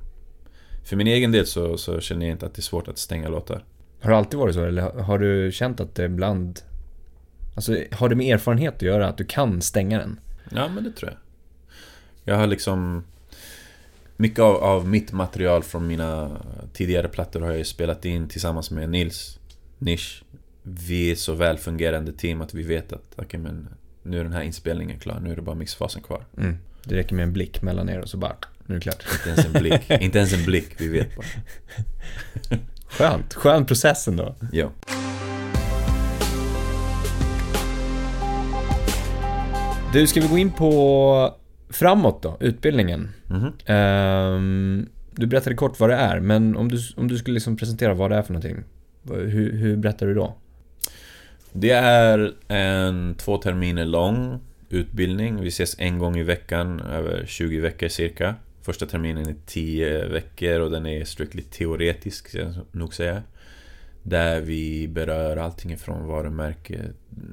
För 0.84 0.96
min 0.96 1.08
egen 1.08 1.32
del 1.32 1.46
så, 1.46 1.78
så 1.78 2.00
känner 2.00 2.26
jag 2.26 2.34
inte 2.34 2.46
att 2.46 2.56
det 2.56 2.60
är 2.60 2.64
svårt 2.64 2.88
att 2.88 2.98
stänga 2.98 3.30
låtar. 3.30 3.64
Har 4.02 4.12
det 4.12 4.18
alltid 4.18 4.40
varit 4.40 4.56
så 4.56 4.64
eller 4.64 4.82
har 4.82 5.20
du 5.20 5.52
känt 5.52 5.80
att 5.80 5.96
det 5.96 6.06
ibland... 6.06 6.60
Alltså 7.56 7.78
har 7.92 8.10
det 8.10 8.16
med 8.16 8.34
erfarenhet 8.34 8.76
att 8.76 8.82
göra 8.82 9.08
att 9.08 9.18
du 9.18 9.26
kan 9.26 9.62
stänga 9.62 9.98
den? 9.98 10.20
Ja, 10.52 10.68
men 10.68 10.84
det 10.84 10.92
tror 10.92 11.12
jag. 11.12 11.20
Jag 12.24 12.36
har 12.40 12.48
liksom... 12.48 13.04
Mycket 14.18 14.40
av, 14.40 14.56
av 14.56 14.88
mitt 14.88 15.12
material 15.12 15.64
från 15.64 15.88
mina 15.88 16.38
tidigare 16.74 17.08
plattor 17.08 17.42
har 17.42 17.48
jag 17.48 17.58
ju 17.58 17.64
spelat 17.64 18.06
in 18.06 18.28
tillsammans 18.28 18.72
med 18.72 18.90
Nils 18.90 19.40
Nisch. 19.78 20.24
Vi 20.64 21.12
är 21.12 21.16
så 21.16 21.34
väl 21.34 21.58
fungerande 21.58 22.12
team 22.12 22.42
att 22.42 22.54
vi 22.54 22.64
vet 22.64 22.94
att 22.94 23.20
okay, 23.20 23.40
men 23.40 23.68
nu 24.04 24.20
är 24.20 24.24
den 24.24 24.34
här 24.34 24.42
inspelningen 24.42 25.00
klar, 25.00 25.20
nu 25.20 25.32
är 25.32 25.36
det 25.36 25.42
bara 25.42 25.56
mixfasen 25.56 26.02
kvar. 26.02 26.26
Mm. 26.38 26.58
Det 26.84 26.96
räcker 26.96 27.16
med 27.16 27.24
en 27.24 27.34
blick 27.34 27.62
mellan 27.62 27.90
er 27.90 28.00
och 28.00 28.10
så 28.10 28.18
bara, 28.18 28.36
nu 28.66 28.76
är 28.76 28.80
det 28.80 28.84
klart. 28.84 29.06
Inte 29.14 29.30
ens 29.30 29.46
en 29.46 29.62
blick, 29.62 29.90
inte 30.02 30.18
ens 30.18 30.34
en 30.34 30.46
blick, 30.46 30.82
vi 30.82 30.88
vet 30.88 31.16
bara. 31.16 31.26
Skönt, 32.88 33.34
skön 33.34 33.66
process 33.66 34.08
ändå. 34.08 34.36
Ja. 34.52 34.72
Du, 39.94 40.08
ska 40.08 40.22
vi 40.22 40.28
gå 40.28 40.38
in 40.38 40.52
på 40.52 41.36
framåt 41.70 42.24
då, 42.24 42.38
utbildningen? 42.40 43.10
Mhm. 43.28 43.52
Ehm, 43.66 44.90
du 45.12 45.28
berättade 45.28 45.56
kort 45.56 45.80
vad 45.80 45.90
det 45.90 45.96
är, 45.96 46.20
men 46.20 46.56
om 46.56 46.70
du, 46.72 46.80
om 46.98 47.08
du 47.08 47.18
skulle 47.18 47.34
liksom 47.34 47.58
presentera 47.58 47.94
vad 47.94 48.12
det 48.12 48.18
är 48.18 48.22
för 48.22 48.34
någonting, 48.34 48.64
hur, 49.10 49.58
hur 49.58 49.78
berättar 49.78 50.08
du 50.08 50.14
då? 50.14 50.36
Det 51.56 51.72
är 51.72 52.34
en 52.48 53.16
två 53.16 53.38
terminer 53.38 53.86
lång 53.86 54.40
utbildning. 54.70 55.42
Vi 55.42 55.48
ses 55.48 55.76
en 55.80 56.00
gång 56.00 56.18
i 56.18 56.24
veckan, 56.24 56.80
över 56.80 57.26
20 57.26 57.60
veckor 57.60 57.88
cirka. 57.88 58.36
Första 58.62 58.86
terminen 58.86 59.28
är 59.28 59.36
10 59.46 60.08
veckor 60.08 60.60
och 60.60 60.72
den 60.72 60.86
är 60.86 61.06
strictly 61.06 61.42
teoretisk, 61.42 62.30
ska 62.30 62.40
jag 62.40 62.54
nog 62.72 62.94
säga. 62.94 63.24
Där 64.04 64.42
vi 64.42 64.88
berör 64.88 65.38
allting 65.38 65.72
ifrån 65.72 66.08
varumärke, 66.08 66.80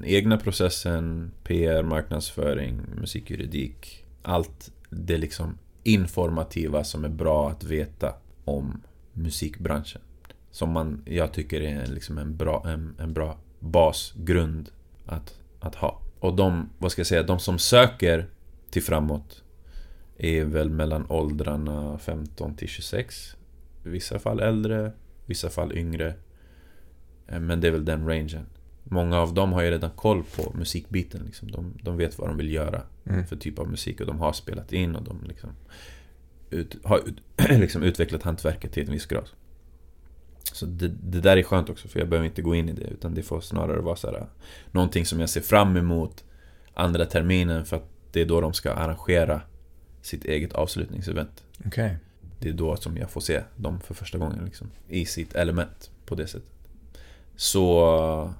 egna 0.03 0.37
processen, 0.37 1.31
PR, 1.43 1.83
marknadsföring, 1.83 2.81
musikjuridik. 2.95 4.05
Allt 4.21 4.71
det 4.89 5.17
liksom 5.17 5.57
informativa 5.83 6.83
som 6.83 7.05
är 7.05 7.09
bra 7.09 7.49
att 7.49 7.63
veta 7.63 8.13
om 8.45 8.81
musikbranschen. 9.13 10.01
Som 10.51 10.69
man, 10.69 11.01
jag 11.05 11.33
tycker 11.33 11.61
är 11.61 11.85
liksom 11.87 12.17
en 12.17 12.37
bra, 12.37 12.63
en, 12.67 12.95
en 12.99 13.13
bra 13.13 13.37
basgrund 13.61 14.69
att, 15.05 15.39
att 15.59 15.75
ha. 15.75 16.01
Och 16.19 16.35
de, 16.35 16.69
vad 16.79 16.91
ska 16.91 16.99
jag 16.99 17.07
säga, 17.07 17.23
de 17.23 17.39
som 17.39 17.59
söker 17.59 18.29
till 18.69 18.83
framåt 18.83 19.43
är 20.17 20.43
väl 20.45 20.69
mellan 20.69 21.05
åldrarna 21.09 21.97
15 21.97 22.55
till 22.55 22.67
26. 22.67 23.35
I 23.85 23.89
vissa 23.89 24.19
fall 24.19 24.39
äldre, 24.39 24.91
vissa 25.25 25.49
fall 25.49 25.77
yngre. 25.77 26.13
Eh, 27.27 27.39
Men 27.39 27.61
det 27.61 27.67
är 27.67 27.71
väl 27.71 27.85
den 27.85 28.07
rangen. 28.07 28.45
Många 28.83 29.19
av 29.19 29.33
dem 29.33 29.53
har 29.53 29.61
ju 29.61 29.71
redan 29.71 29.91
koll 29.91 30.23
på 30.35 30.53
musikbiten. 30.57 31.21
Liksom. 31.25 31.51
De, 31.51 31.73
de 31.83 31.97
vet 31.97 32.17
vad 32.19 32.29
de 32.29 32.37
vill 32.37 32.51
göra 32.53 32.81
Mm. 33.05 33.25
för 33.25 33.35
typ 33.35 33.59
av 33.59 33.67
musik 33.69 34.01
och 34.01 34.07
de 34.07 34.19
har 34.19 34.33
spelat 34.33 34.73
in 34.73 34.95
och 34.95 35.03
de 35.03 35.23
liksom 35.27 35.49
ut, 36.49 36.75
har 36.83 36.97
ut, 36.97 37.21
liksom 37.59 37.83
utvecklat 37.83 38.23
hantverket 38.23 38.71
till 38.71 38.85
en 38.85 38.91
viss 38.91 39.05
grad. 39.05 39.29
Så 40.43 40.65
det, 40.65 40.87
det 40.87 41.21
där 41.21 41.37
är 41.37 41.43
skönt 41.43 41.69
också 41.69 41.87
för 41.87 41.99
jag 41.99 42.09
behöver 42.09 42.27
inte 42.27 42.41
gå 42.41 42.55
in 42.55 42.69
i 42.69 42.73
det 42.73 42.87
utan 42.87 43.15
det 43.15 43.23
får 43.23 43.41
snarare 43.41 43.81
vara 43.81 43.95
så 43.95 44.11
här, 44.11 44.27
Någonting 44.71 45.05
som 45.05 45.19
jag 45.19 45.29
ser 45.29 45.41
fram 45.41 45.77
emot 45.77 46.23
andra 46.73 47.05
terminen 47.05 47.65
för 47.65 47.75
att 47.75 47.87
det 48.11 48.21
är 48.21 48.25
då 48.25 48.41
de 48.41 48.53
ska 48.53 48.71
arrangera 48.71 49.41
sitt 50.01 50.25
eget 50.25 50.53
avslutningsevent. 50.53 51.43
Okej. 51.65 51.97
Det 52.39 52.49
är 52.49 52.53
då 52.53 52.75
som 52.75 52.97
jag 52.97 53.11
får 53.11 53.21
se 53.21 53.41
dem 53.55 53.79
för 53.81 53.93
första 53.93 54.17
gången 54.17 54.45
liksom, 54.45 54.71
i 54.87 55.05
sitt 55.05 55.35
element 55.35 55.91
på 56.05 56.15
det 56.15 56.27
sättet. 56.27 56.49
Så 57.35 58.33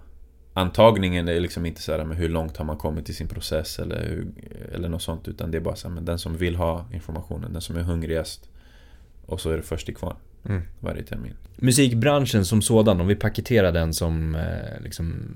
antagningen 0.54 1.28
är 1.28 1.40
liksom 1.40 1.66
inte 1.66 1.82
så 1.82 1.92
här 1.92 2.04
med 2.04 2.18
hur 2.18 2.30
långt 2.30 2.58
har 2.58 2.66
man 2.66 2.78
kommit 2.78 3.10
i 3.10 3.14
sin 3.14 3.28
process 3.28 3.80
eller, 3.80 4.10
hur, 4.10 4.28
eller 4.74 4.90
något 4.90 5.02
sånt 5.02 5.28
utan 5.28 5.52
det 5.52 5.58
är 5.58 5.62
bara 5.62 5.76
så 5.76 5.88
här, 5.88 5.96
men 5.96 6.06
den 6.06 6.20
som 6.20 6.38
vill 6.38 6.56
ha 6.56 6.86
informationen, 6.94 7.54
den 7.54 7.62
som 7.62 7.76
är 7.76 7.82
hungrigast 7.82 8.50
och 9.26 9.42
så 9.42 9.50
är 9.50 9.58
det 9.58 9.64
först 9.64 9.86
till 9.86 9.96
kvarn 9.96 10.16
Mm. 10.46 10.62
varje 10.80 11.04
termin. 11.04 11.34
Musikbranschen 11.56 12.46
som 12.46 12.62
sådan, 12.62 13.02
om 13.02 13.08
vi 13.08 13.16
paketerar 13.16 13.72
den 13.72 13.94
som 13.94 14.36
eh, 14.36 14.84
liksom 14.84 15.32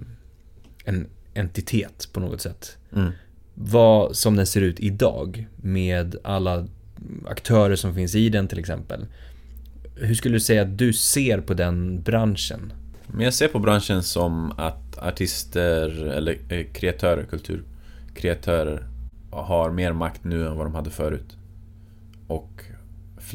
en 0.85 1.07
entitet 1.33 2.09
på 2.13 2.19
något 2.19 2.41
sätt. 2.41 2.77
Mm. 2.95 3.11
Vad 3.53 4.15
som 4.15 4.35
den 4.35 4.47
ser 4.47 4.61
ut 4.61 4.79
idag 4.79 5.47
med 5.55 6.15
alla 6.23 6.67
aktörer 7.27 7.75
som 7.75 7.95
finns 7.95 8.15
i 8.15 8.29
den 8.29 8.47
till 8.47 8.59
exempel. 8.59 9.05
Hur 9.95 10.15
skulle 10.15 10.35
du 10.35 10.39
säga 10.39 10.61
att 10.61 10.77
du 10.77 10.93
ser 10.93 11.41
på 11.41 11.53
den 11.53 12.01
branschen? 12.01 12.73
Men 13.07 13.21
jag 13.21 13.33
ser 13.33 13.47
på 13.47 13.59
branschen 13.59 14.03
som 14.03 14.51
att 14.57 14.97
artister 14.97 16.05
eller 16.05 16.37
eh, 16.49 16.65
kreatörer, 16.73 17.23
kulturkreatörer 17.23 18.87
har 19.31 19.71
mer 19.71 19.93
makt 19.93 20.23
nu 20.23 20.47
än 20.47 20.55
vad 20.55 20.65
de 20.65 20.75
hade 20.75 20.89
förut. 20.89 21.37
Och 22.27 22.64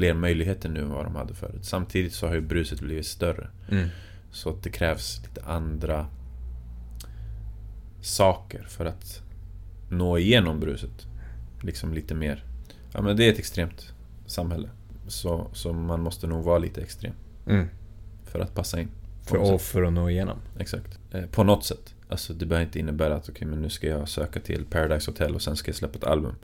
fler 0.01 0.15
möjligheter 0.15 0.69
nu 0.69 0.81
än 0.81 0.91
vad 0.91 1.05
de 1.05 1.17
hade 1.17 1.35
förut. 1.35 1.65
Samtidigt 1.65 2.13
så 2.13 2.27
har 2.27 2.35
ju 2.35 2.41
bruset 2.41 2.81
blivit 2.81 3.07
större. 3.07 3.49
Mm. 3.71 3.89
Så 4.31 4.51
att 4.51 4.63
det 4.63 4.71
krävs 4.71 5.23
lite 5.23 5.43
andra 5.47 6.07
saker 8.01 8.63
för 8.69 8.85
att 8.85 9.23
nå 9.91 10.19
igenom 10.19 10.61
bruset. 10.61 11.07
Liksom 11.63 11.95
lite 11.95 12.15
mer. 12.15 12.45
Ja 12.93 13.03
men 13.03 13.17
det 13.17 13.25
är 13.25 13.33
ett 13.33 13.39
extremt 13.39 13.93
samhälle. 14.27 14.69
Så, 15.09 15.51
så 15.53 15.73
man 15.73 16.01
måste 16.03 16.27
nog 16.27 16.45
vara 16.45 16.59
lite 16.59 16.81
extrem 16.81 17.13
Mm. 17.47 17.69
för 18.25 18.41
att 18.41 18.55
passa 18.55 18.81
in. 18.81 18.89
För, 19.23 19.37
och 19.37 19.61
för 19.61 19.83
att 19.83 19.93
nå 19.93 20.11
igenom. 20.11 20.39
Exakt. 20.59 20.99
Eh, 21.13 21.27
på 21.27 21.45
något 21.45 21.65
sätt. 21.65 21.95
Alltså 22.09 22.33
det 22.33 22.47
behöver 22.47 22.67
inte 22.67 22.79
innebära 22.79 23.15
att 23.15 23.29
okej 23.29 23.47
men 23.49 23.63
nu 23.63 23.71
ska 23.71 23.87
jag 23.87 24.09
söka 24.09 24.41
till 24.41 24.65
Paradise 24.65 25.11
Hotel 25.11 25.35
och 25.35 25.43
sen 25.43 25.57
ska 25.57 25.69
jag 25.69 25.77
släppa 25.77 25.99
ett 25.99 26.05
album. 26.05 26.35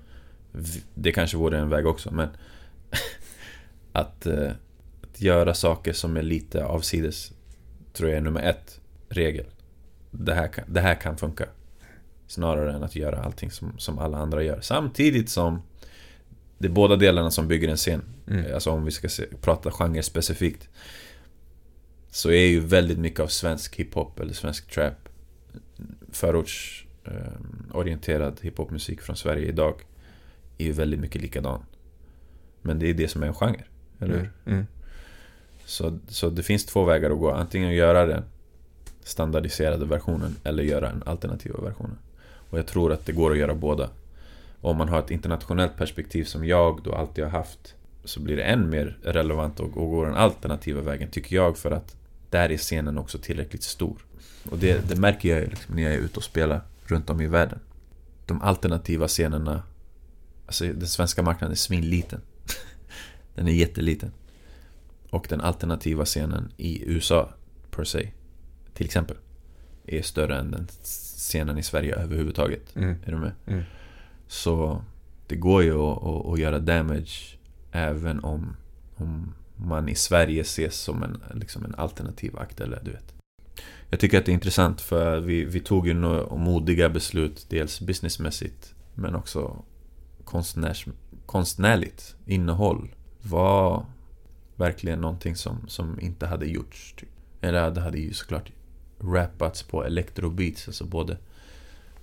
Det 0.95 1.13
kanske 1.13 1.37
vore 1.37 1.59
en 1.59 1.69
väg 1.69 1.87
också 1.87 2.15
men 2.15 2.29
att, 3.97 4.27
eh, 4.27 4.51
att 5.03 5.21
göra 5.21 5.55
saker 5.55 5.93
som 5.93 6.17
är 6.17 6.23
lite 6.23 6.65
avsides 6.65 7.33
tror 7.93 8.11
jag 8.11 8.19
är 8.19 8.23
nummer 8.23 8.43
ett 8.43 8.81
regel. 9.09 9.47
Det 10.11 10.35
här 10.35 10.49
kan, 10.49 10.65
det 10.69 10.81
här 10.81 10.95
kan 10.95 11.17
funka. 11.17 11.47
Snarare 12.27 12.73
än 12.73 12.83
att 12.83 12.97
göra 12.97 13.23
allting 13.23 13.51
som, 13.51 13.79
som 13.79 13.99
alla 13.99 14.19
andra 14.19 14.43
gör. 14.43 14.61
Samtidigt 14.61 15.31
som 15.31 15.63
det 16.59 16.67
är 16.67 16.73
båda 16.73 16.97
delarna 16.97 17.31
som 17.31 17.49
bygger 17.49 17.69
en 17.69 17.77
scen. 17.77 18.03
Mm. 18.29 18.55
Alltså 18.55 18.71
om 18.71 18.85
vi 18.85 18.91
ska 18.91 19.09
se, 19.09 19.27
prata 19.41 19.71
genre 19.71 20.03
specifikt. 20.03 20.69
Så 22.11 22.31
är 22.31 22.47
ju 22.47 22.61
väldigt 22.61 22.99
mycket 22.99 23.21
av 23.21 23.27
svensk 23.27 23.77
hiphop 23.77 24.21
eller 24.21 24.33
svensk 24.33 24.71
trap 24.71 25.09
förortsorienterad 26.13 28.39
hiphopmusik 28.43 29.01
från 29.01 29.17
Sverige 29.17 29.49
idag 29.49 29.75
är 30.59 30.65
ju 30.65 30.73
väldigt 30.73 31.01
mycket 31.01 31.23
likadan. 31.23 31.65
Men 32.63 32.79
det 32.79 32.91
är 32.91 32.95
det 32.95 33.09
som 33.09 33.23
är 33.23 33.27
en 33.27 33.35
genre, 33.35 33.65
eller 34.01 34.15
hur? 34.15 34.21
Mm. 34.21 34.33
Mm. 34.45 34.67
Så, 35.65 35.99
så 36.09 36.31
det 36.31 36.43
finns 36.43 36.67
två 36.67 36.85
vägar 36.85 37.11
att 37.11 37.19
gå. 37.19 37.31
Antingen 37.31 37.75
göra 37.75 38.07
den 38.07 38.25
standardiserade 39.03 39.85
versionen 39.85 40.37
eller 40.45 40.63
göra 40.63 40.89
den 40.89 41.03
alternativa 41.07 41.61
versionen. 41.61 41.99
Och 42.51 42.59
jag 42.59 42.67
tror 42.67 42.93
att 42.93 43.07
det 43.07 43.13
går 43.13 43.33
att 43.33 43.39
göra 43.39 43.55
båda. 43.55 43.91
Och 44.61 44.71
om 44.71 44.77
man 44.77 44.89
har 44.89 44.99
ett 44.99 45.11
internationellt 45.11 45.77
perspektiv 45.77 46.25
som 46.25 46.47
jag 46.47 46.81
då 46.83 46.95
alltid 46.95 47.25
har 47.25 47.31
haft 47.31 47.75
så 48.05 48.21
blir 48.21 48.37
det 48.37 48.43
än 48.43 48.71
mer 48.71 48.99
relevant 49.03 49.61
att 49.61 49.73
gå 49.73 50.05
den 50.05 50.15
alternativa 50.15 50.81
vägen 50.81 51.11
tycker 51.11 51.37
jag 51.37 51.59
för 51.59 51.71
att 51.71 51.97
där 52.31 52.53
är 52.53 52.57
scenen 52.57 52.99
också 52.99 53.19
tillräckligt 53.19 53.63
stor. 53.63 54.05
Och 54.51 54.59
det, 54.59 54.89
det 54.89 54.97
märker 54.97 55.37
jag 55.37 55.49
liksom 55.49 55.75
när 55.75 55.83
jag 55.83 55.93
är 55.93 55.99
ute 55.99 56.17
och 56.17 56.25
spelar 56.25 56.61
runt 56.85 57.11
om 57.11 57.21
i 57.21 57.27
världen. 57.27 57.59
De 58.27 58.43
alternativa 58.43 59.09
scenerna 59.09 59.63
Alltså 60.47 60.65
den 60.65 60.87
svenska 60.87 61.23
marknaden 61.23 61.53
är 61.53 61.57
svinliten. 61.57 62.21
Den 63.37 63.49
är 63.49 63.53
jätteliten. 63.53 64.13
Och 65.11 65.27
den 65.29 65.41
alternativa 65.41 66.05
scenen 66.05 66.53
i 66.57 66.83
USA, 66.87 67.29
per 67.71 67.85
se, 67.85 68.11
till 68.75 68.87
exempel, 68.87 69.17
är 69.87 70.03
större 70.03 70.39
än 70.39 70.51
den 70.51 70.67
scenen 70.83 71.59
i 71.59 71.63
Sverige 71.63 71.95
överhuvudtaget. 71.95 72.77
Mm. 72.77 72.97
Är 73.05 73.13
du 73.13 73.19
med? 73.19 73.33
Mm. 73.47 73.63
Så 74.29 74.83
det 75.27 75.37
går 75.37 75.63
ju 75.63 75.75
att, 75.75 76.03
att, 76.03 76.27
att 76.27 76.39
göra 76.39 76.59
damage 76.59 77.39
även 77.73 78.21
om, 78.25 78.57
om 78.97 79.35
man 79.57 79.89
i 79.89 79.95
Sverige 79.95 80.41
ses 80.41 80.75
som 80.75 81.03
en, 81.03 81.23
liksom 81.35 81.65
en 81.65 81.75
alternativ 81.75 82.39
akt 82.39 82.61
eller 82.61 82.81
du 82.85 82.91
vet. 82.91 83.15
Jag 83.91 84.01
tycker 84.01 84.19
att 84.19 84.27
det 84.27 84.33
är 84.33 84.35
intressant 84.35 84.81
för 84.81 85.21
vi, 85.21 85.45
vi 85.45 85.61
tog 85.61 85.87
ju 85.87 85.95
några 85.95 86.37
modiga 86.37 86.89
beslut, 86.89 87.47
dels 87.49 87.81
businessmässigt 87.81 88.75
men 88.95 89.15
också 89.15 89.65
konstnärs, 90.25 90.87
konstnärligt 91.27 92.17
innehåll 92.27 92.96
var 93.29 93.87
verkligen 94.57 95.01
någonting 95.01 95.37
som, 95.37 95.69
som 95.69 96.01
inte 96.01 96.27
hade 96.27 96.47
gjorts. 96.47 96.95
Typ. 96.97 97.09
Eller 97.41 97.71
det 97.71 97.81
hade 97.81 97.99
ju 97.99 98.13
såklart 98.13 98.51
rappats 99.01 99.63
på 99.63 99.85
electrobeats, 99.85 100.69
alltså 100.69 100.85
både 100.85 101.19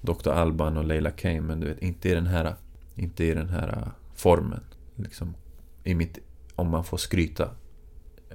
Dr. 0.01 0.29
Alban 0.29 0.77
och 0.77 0.85
Leila 0.85 1.11
Kane, 1.11 1.41
men 1.41 1.59
du 1.59 1.67
vet, 1.67 1.81
inte 1.81 2.09
i 2.09 2.13
den 2.13 2.27
här, 2.27 2.55
inte 2.95 3.23
i 3.23 3.33
den 3.33 3.49
här 3.49 3.91
formen. 4.15 4.63
Liksom, 4.95 5.35
i 5.83 5.95
mitt, 5.95 6.19
om 6.55 6.69
man 6.69 6.83
får 6.83 6.97
skryta 6.97 7.49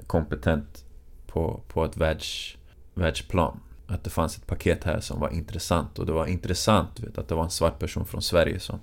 kompetent 0.07 0.85
på, 1.27 1.61
på 1.69 1.85
ett 1.85 1.97
världs, 1.97 2.57
världsplan. 2.95 3.61
Att 3.87 4.05
det 4.05 4.11
fanns 4.11 4.37
ett 4.37 4.47
paket 4.47 4.85
här 4.85 5.01
som 5.01 5.21
var 5.21 5.31
intressant 5.31 5.99
och 5.99 6.07
det 6.07 6.13
var 6.13 6.27
intressant 6.27 7.01
vet, 7.01 7.19
att 7.19 7.29
det 7.29 7.35
var 7.35 7.45
en 7.45 7.51
svart 7.51 7.79
person 7.79 8.05
från 8.05 8.23
Sverige 8.23 8.61
som, 8.61 8.81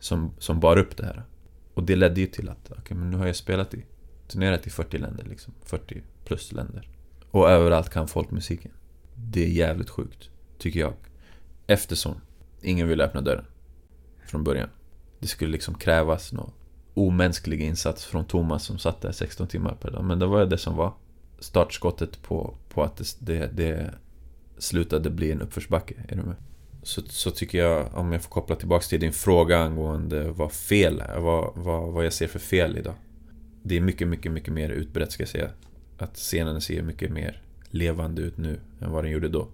som, 0.00 0.30
som 0.38 0.60
bar 0.60 0.76
upp 0.76 0.96
det 0.96 1.06
här. 1.06 1.22
Och 1.74 1.82
det 1.82 1.96
ledde 1.96 2.20
ju 2.20 2.26
till 2.26 2.48
att, 2.48 2.58
okej 2.64 2.80
okay, 2.80 2.96
men 2.96 3.10
nu 3.10 3.16
har 3.16 3.26
jag 3.26 3.36
spelat 3.36 3.74
i, 3.74 3.84
turnerat 4.28 4.66
i 4.66 4.70
40 4.70 4.98
länder 4.98 5.24
liksom, 5.24 5.54
40 5.64 6.02
plus 6.24 6.52
länder. 6.52 6.88
Och 7.30 7.50
överallt 7.50 7.90
kan 7.90 8.08
folk 8.08 8.30
musiken. 8.30 8.70
Det 9.14 9.44
är 9.44 9.48
jävligt 9.48 9.90
sjukt, 9.90 10.30
tycker 10.58 10.80
jag. 10.80 10.94
Eftersom 11.66 12.14
ingen 12.62 12.88
vill 12.88 13.00
öppna 13.00 13.20
dörren. 13.20 13.44
Från 14.26 14.44
början. 14.44 14.68
Det 15.18 15.26
skulle 15.26 15.52
liksom 15.52 15.74
krävas 15.74 16.32
någon 16.32 16.52
omänsklig 16.94 17.60
insats 17.60 18.04
från 18.04 18.24
Thomas 18.24 18.64
som 18.64 18.78
satt 18.78 19.00
där 19.00 19.12
16 19.12 19.46
timmar 19.46 19.74
per 19.74 19.90
dag. 19.90 20.04
Men 20.04 20.18
det 20.18 20.26
var 20.26 20.46
det 20.46 20.58
som 20.58 20.76
var 20.76 20.94
startskottet 21.38 22.22
på, 22.22 22.54
på 22.68 22.82
att 22.82 22.96
det, 22.96 23.16
det, 23.18 23.50
det 23.52 23.94
slutade 24.58 25.10
bli 25.10 25.32
en 25.32 25.42
uppförsbacke. 25.42 25.94
Är 26.08 26.16
du 26.16 26.22
med? 26.22 26.36
Så, 26.82 27.02
så 27.02 27.30
tycker 27.30 27.58
jag, 27.58 27.94
om 27.94 28.12
jag 28.12 28.22
får 28.22 28.30
koppla 28.30 28.56
tillbaka 28.56 28.84
till 28.84 29.00
din 29.00 29.12
fråga 29.12 29.58
angående 29.58 30.30
vad 30.30 30.52
fel 30.52 31.00
är, 31.00 31.18
vad, 31.18 31.52
vad, 31.56 31.92
vad 31.92 32.04
jag 32.04 32.12
ser 32.12 32.26
för 32.26 32.38
fel 32.38 32.78
idag. 32.78 32.94
Det 33.62 33.76
är 33.76 33.80
mycket, 33.80 34.08
mycket, 34.08 34.32
mycket 34.32 34.54
mer 34.54 34.70
utbrett 34.70 35.12
ska 35.12 35.22
jag 35.22 35.28
säga. 35.28 35.50
Att 35.98 36.16
scenen 36.16 36.60
ser 36.60 36.82
mycket 36.82 37.10
mer 37.10 37.42
levande 37.70 38.22
ut 38.22 38.36
nu 38.36 38.60
än 38.80 38.90
vad 38.90 39.04
den 39.04 39.12
gjorde 39.12 39.28
då. 39.28 39.48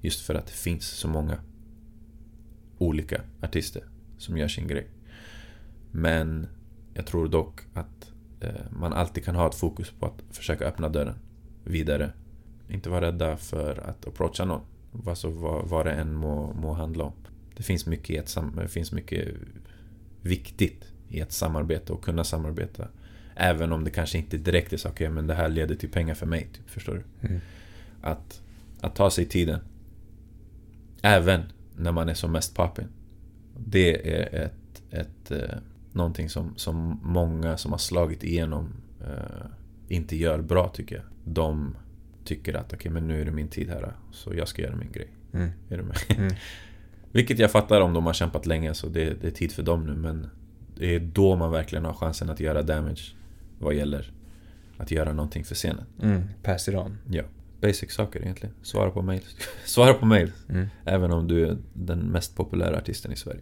Just 0.00 0.20
för 0.20 0.34
att 0.34 0.46
det 0.46 0.52
finns 0.52 0.86
så 0.86 1.08
många 1.08 1.38
olika 2.78 3.20
artister 3.42 3.84
som 4.18 4.36
gör 4.36 4.48
sin 4.48 4.66
grej. 4.66 4.86
Men 5.90 6.46
jag 6.94 7.06
tror 7.06 7.28
dock 7.28 7.60
att 7.74 8.12
eh, 8.40 8.50
man 8.70 8.92
alltid 8.92 9.24
kan 9.24 9.36
ha 9.36 9.48
ett 9.48 9.54
fokus 9.54 9.90
på 9.90 10.06
att 10.06 10.36
försöka 10.36 10.64
öppna 10.64 10.88
dörren 10.88 11.14
vidare. 11.64 12.12
Inte 12.68 12.90
vara 12.90 13.06
rädda 13.06 13.36
för 13.36 13.78
att 13.78 14.06
approacha 14.06 14.44
någon. 14.44 14.60
Alltså 15.06 15.30
vad, 15.30 15.68
vad 15.68 15.86
det 15.86 15.92
än 15.92 16.14
må, 16.14 16.52
må 16.52 16.72
handla 16.72 17.04
om. 17.04 17.12
Det 17.56 17.62
finns 17.62 17.86
mycket, 17.86 18.10
i 18.10 18.16
ett, 18.16 18.36
det 18.56 18.68
finns 18.68 18.92
mycket 18.92 19.28
viktigt 20.20 20.84
i 21.08 21.20
ett 21.20 21.32
samarbete 21.32 21.92
och 21.92 22.04
kunna 22.04 22.24
samarbeta. 22.24 22.88
Även 23.34 23.72
om 23.72 23.84
det 23.84 23.90
kanske 23.90 24.18
inte 24.18 24.36
direkt 24.36 24.72
är 24.72 24.76
så, 24.76 24.88
okay, 24.88 25.08
men 25.08 25.26
det 25.26 25.34
här 25.34 25.48
leder 25.48 25.74
till 25.74 25.90
pengar 25.90 26.14
för 26.14 26.26
mig. 26.26 26.48
Typ, 26.52 26.70
förstår 26.70 26.94
du? 26.94 27.28
Mm. 27.28 27.40
Att, 28.02 28.42
att 28.80 28.94
ta 28.94 29.10
sig 29.10 29.24
tiden. 29.24 29.60
Även 31.02 31.42
när 31.76 31.92
man 31.92 32.08
är 32.08 32.14
som 32.14 32.32
mest 32.32 32.54
poppin. 32.54 32.88
Det 33.58 34.14
är 34.14 34.44
ett, 34.44 34.82
ett, 34.90 35.30
eh, 35.30 35.58
någonting 35.92 36.28
som, 36.28 36.52
som 36.56 37.00
många 37.02 37.56
som 37.56 37.72
har 37.72 37.78
slagit 37.78 38.24
igenom 38.24 38.72
eh, 39.00 39.46
inte 39.88 40.16
gör 40.16 40.42
bra 40.42 40.68
tycker 40.68 40.96
jag. 40.96 41.04
De 41.24 41.76
tycker 42.26 42.54
att 42.54 42.66
okej 42.66 42.76
okay, 42.76 42.92
men 42.92 43.08
nu 43.08 43.20
är 43.20 43.24
det 43.24 43.30
min 43.30 43.48
tid 43.48 43.68
här 43.68 43.92
så 44.12 44.34
jag 44.34 44.48
ska 44.48 44.62
göra 44.62 44.76
min 44.76 44.92
grej. 44.92 45.08
Mm. 45.32 45.50
Är 45.68 45.76
du 45.76 45.82
med? 45.82 45.96
Mm. 46.08 46.34
Vilket 47.12 47.38
jag 47.38 47.50
fattar 47.50 47.80
om 47.80 47.92
de 47.92 48.06
har 48.06 48.12
kämpat 48.12 48.46
länge 48.46 48.74
så 48.74 48.88
det, 48.88 49.14
det, 49.20 49.26
är 49.26 49.30
tid 49.30 49.52
för 49.52 49.62
dem 49.62 49.86
nu 49.86 49.94
men 49.94 50.30
det 50.76 50.94
är 50.94 51.00
då 51.00 51.36
man 51.36 51.50
verkligen 51.50 51.84
har 51.84 51.92
chansen 51.92 52.30
att 52.30 52.40
göra 52.40 52.62
damage 52.62 53.14
vad 53.58 53.74
gäller 53.74 54.12
att 54.76 54.90
göra 54.90 55.12
någonting 55.12 55.44
för 55.44 55.54
scenen. 55.54 55.84
Mm. 56.02 56.22
Pass 56.42 56.68
it 56.68 56.74
on. 56.74 56.98
Ja. 57.10 57.22
Basic 57.60 57.92
saker 57.92 58.20
egentligen. 58.20 58.54
Svara 58.62 58.90
på 58.90 59.02
mail. 59.02 59.22
Svara 59.64 59.94
på 59.94 60.06
mail. 60.06 60.32
Mm. 60.48 60.66
Även 60.84 61.12
om 61.12 61.28
du 61.28 61.46
är 61.46 61.56
den 61.72 61.98
mest 61.98 62.36
populära 62.36 62.76
artisten 62.76 63.12
i 63.12 63.16
Sverige. 63.16 63.40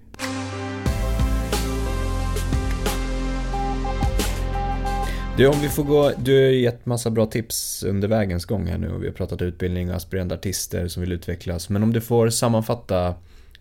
Du, 5.36 5.46
om 5.46 5.60
vi 5.60 5.68
får 5.68 5.84
gå, 5.84 6.12
du 6.18 6.44
har 6.44 6.50
gett 6.50 6.86
massa 6.86 7.10
bra 7.10 7.26
tips 7.26 7.82
under 7.82 8.08
vägens 8.08 8.44
gång 8.44 8.66
här 8.66 8.78
nu 8.78 8.92
och 8.92 9.02
vi 9.02 9.06
har 9.06 9.14
pratat 9.14 9.42
utbildning 9.42 9.90
och 9.90 9.96
aspirerande 9.96 10.34
artister 10.34 10.88
som 10.88 11.00
vill 11.00 11.12
utvecklas. 11.12 11.68
Men 11.68 11.82
om 11.82 11.92
du 11.92 12.00
får 12.00 12.30
sammanfatta 12.30 13.14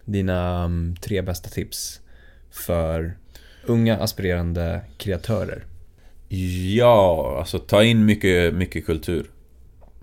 dina 0.05 0.63
mm, 0.63 0.95
tre 0.95 1.21
bästa 1.21 1.49
tips 1.49 2.01
för 2.51 3.17
unga 3.65 3.97
aspirerande 3.97 4.81
kreatörer? 4.97 5.65
Ja, 6.75 7.35
alltså 7.39 7.59
ta 7.59 7.83
in 7.83 8.05
mycket, 8.05 8.53
mycket 8.53 8.85
kultur. 8.85 9.31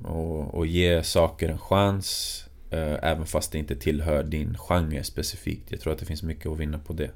Och, 0.02 0.54
och 0.54 0.66
ge 0.66 1.02
saker 1.02 1.48
en 1.48 1.58
chans. 1.58 2.44
Eh, 2.70 2.96
även 3.02 3.26
fast 3.26 3.52
det 3.52 3.58
inte 3.58 3.76
tillhör 3.76 4.22
din 4.22 4.56
genre 4.58 5.02
specifikt. 5.04 5.72
Jag 5.72 5.80
tror 5.80 5.92
att 5.92 5.98
det 5.98 6.06
finns 6.06 6.22
mycket 6.22 6.46
att 6.46 6.58
vinna 6.58 6.78
på 6.78 6.92
det. 6.92 7.10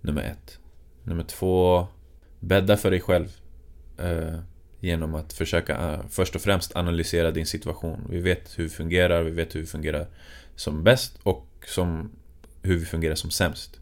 Nummer 0.00 0.22
ett. 0.22 0.58
Nummer 1.02 1.24
två. 1.24 1.86
Bädda 2.40 2.76
för 2.76 2.90
dig 2.90 3.00
själv. 3.00 3.28
Eh, 3.98 4.38
genom 4.80 5.14
att 5.14 5.32
försöka 5.32 5.92
eh, 5.92 6.00
först 6.08 6.34
och 6.34 6.40
främst 6.40 6.76
analysera 6.76 7.30
din 7.30 7.46
situation. 7.46 8.06
Vi 8.10 8.20
vet 8.20 8.58
hur 8.58 8.64
vi 8.64 8.70
fungerar, 8.70 9.22
vi 9.22 9.30
vet 9.30 9.54
hur 9.54 9.60
vi 9.60 9.66
fungerar 9.66 10.06
som 10.54 10.84
bäst 10.84 11.18
och 11.22 11.46
som, 11.66 12.10
hur 12.62 12.78
vi 12.78 12.84
fungerar 12.84 13.14
som 13.14 13.30
sämst. 13.30 13.80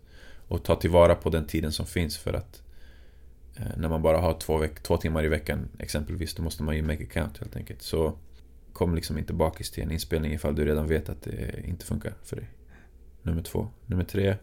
Och 0.49 0.65
ta 0.65 0.77
tillvara 0.77 1.15
på 1.15 1.31
den 1.31 1.47
tiden 1.47 1.73
som 1.73 1.87
finns 1.87 2.19
för 2.19 2.33
att 2.33 2.63
eh, 3.57 3.77
när 3.77 3.89
man 3.89 4.03
bara 4.03 4.19
har 4.19 4.39
två, 4.41 4.65
två, 4.83 4.97
timmar 4.97 5.25
i 5.25 5.29
veckan 5.29 5.69
exempelvis, 5.79 6.35
då 6.35 6.43
måste 6.43 6.63
man 6.63 6.77
ju 6.77 6.83
make 6.83 7.05
a 7.05 7.07
count 7.13 7.39
helt 7.39 7.57
enkelt. 7.57 7.83
Så 7.83 8.19
kom 8.73 8.95
liksom 8.95 9.19
inte 9.19 9.33
bakis 9.33 9.71
till 9.71 9.83
en 9.83 9.91
inspelning 9.91 10.33
ifall 10.33 10.55
du 10.55 10.65
redan 10.65 10.87
vet 10.87 11.09
att 11.09 11.23
det 11.23 11.65
inte 11.65 11.85
funkar 11.85 12.15
för 12.23 12.37
dig. 12.37 12.49
Nummer 13.23 13.43
två. 13.43 13.69
Nummer 13.87 14.05
tre. 14.05 14.37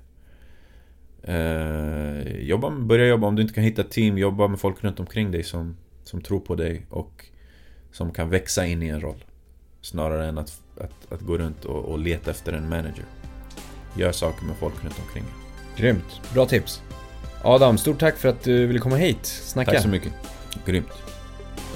Eh, 1.24 2.38
jobba, 2.40 2.70
börja 2.70 3.08
jobba, 3.08 3.28
om 3.28 3.36
du 3.36 3.42
inte 3.42 3.54
kan 3.54 3.64
hitta 3.64 3.84
team, 3.84 4.18
jobba 4.18 4.48
med 4.48 4.60
folk 4.60 4.84
runt 4.84 5.00
omkring 5.00 5.32
dig 5.32 5.44
som, 5.44 5.78
som 6.04 6.22
tror 6.22 6.40
på 6.40 6.56
dig 6.56 6.86
och 6.90 7.26
som 7.92 8.12
kan 8.12 8.30
växa 8.30 8.66
in 8.66 8.84
i 8.84 8.88
en 8.88 9.02
roll. 9.02 9.24
Snarare 9.82 10.28
än 10.28 10.38
att, 10.38 10.62
att, 10.78 11.12
att 11.12 11.22
gå 11.22 11.38
runt 11.38 11.66
och, 11.66 11.86
och 11.86 12.00
leta 12.00 12.32
efter 12.32 12.54
en 12.54 12.70
manager. 12.70 13.06
Gör 13.98 14.12
saker 14.12 14.46
med 14.46 14.56
folk 14.56 14.84
runt 14.84 15.00
omkring 15.00 15.24
Grymt, 15.78 16.22
bra 16.34 16.46
tips. 16.46 16.82
Adam, 17.44 17.78
stort 17.78 18.00
tack 18.00 18.18
för 18.18 18.30
att 18.30 18.44
du 18.44 18.68
ville 18.68 18.80
komma 18.80 18.96
hit. 18.96 19.26
Snacka. 19.26 19.72
Tack 19.72 19.82
så 19.82 19.88
mycket. 19.88 20.14
Grymt. 20.66 21.13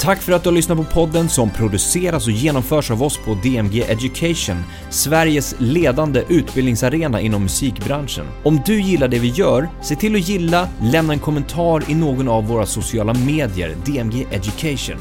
Tack 0.08 0.22
för 0.22 0.32
att 0.32 0.44
du 0.44 0.50
har 0.50 0.56
lyssnat 0.56 0.78
på 0.78 0.84
podden 0.84 1.30
som 1.30 1.50
produceras 1.50 2.28
och 2.28 2.34
genomförs 2.34 2.92
av 2.92 3.04
oss 3.04 3.18
på 3.18 3.34
DMG 3.34 3.82
Education, 3.82 4.64
Sveriges 4.90 5.56
ledande 5.60 6.24
utbildningsarena 6.30 7.22
inom 7.22 7.44
musikbranschen. 7.44 8.26
Om 8.44 8.62
du 8.66 8.82
gillar 8.82 9.08
det 9.08 9.20
vi 9.20 9.28
gör, 9.28 9.70
se 9.82 9.96
till 9.96 10.16
att 10.16 10.28
gilla, 10.28 10.70
lämna 10.82 11.14
en 11.14 11.20
kommentar 11.20 11.92
i 11.92 11.96
någon 11.96 12.28
av 12.28 12.48
våra 12.48 12.66
sociala 12.66 13.14
medier, 13.14 13.76
DMG 13.86 14.28
Education. 14.32 14.98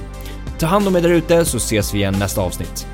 Ta 0.58 0.66
hand 0.66 0.88
om 0.88 0.96
er 0.96 1.00
därute 1.00 1.44
så 1.44 1.56
ses 1.56 1.94
vi 1.94 1.98
igen 1.98 2.16
nästa 2.18 2.40
avsnitt. 2.40 2.86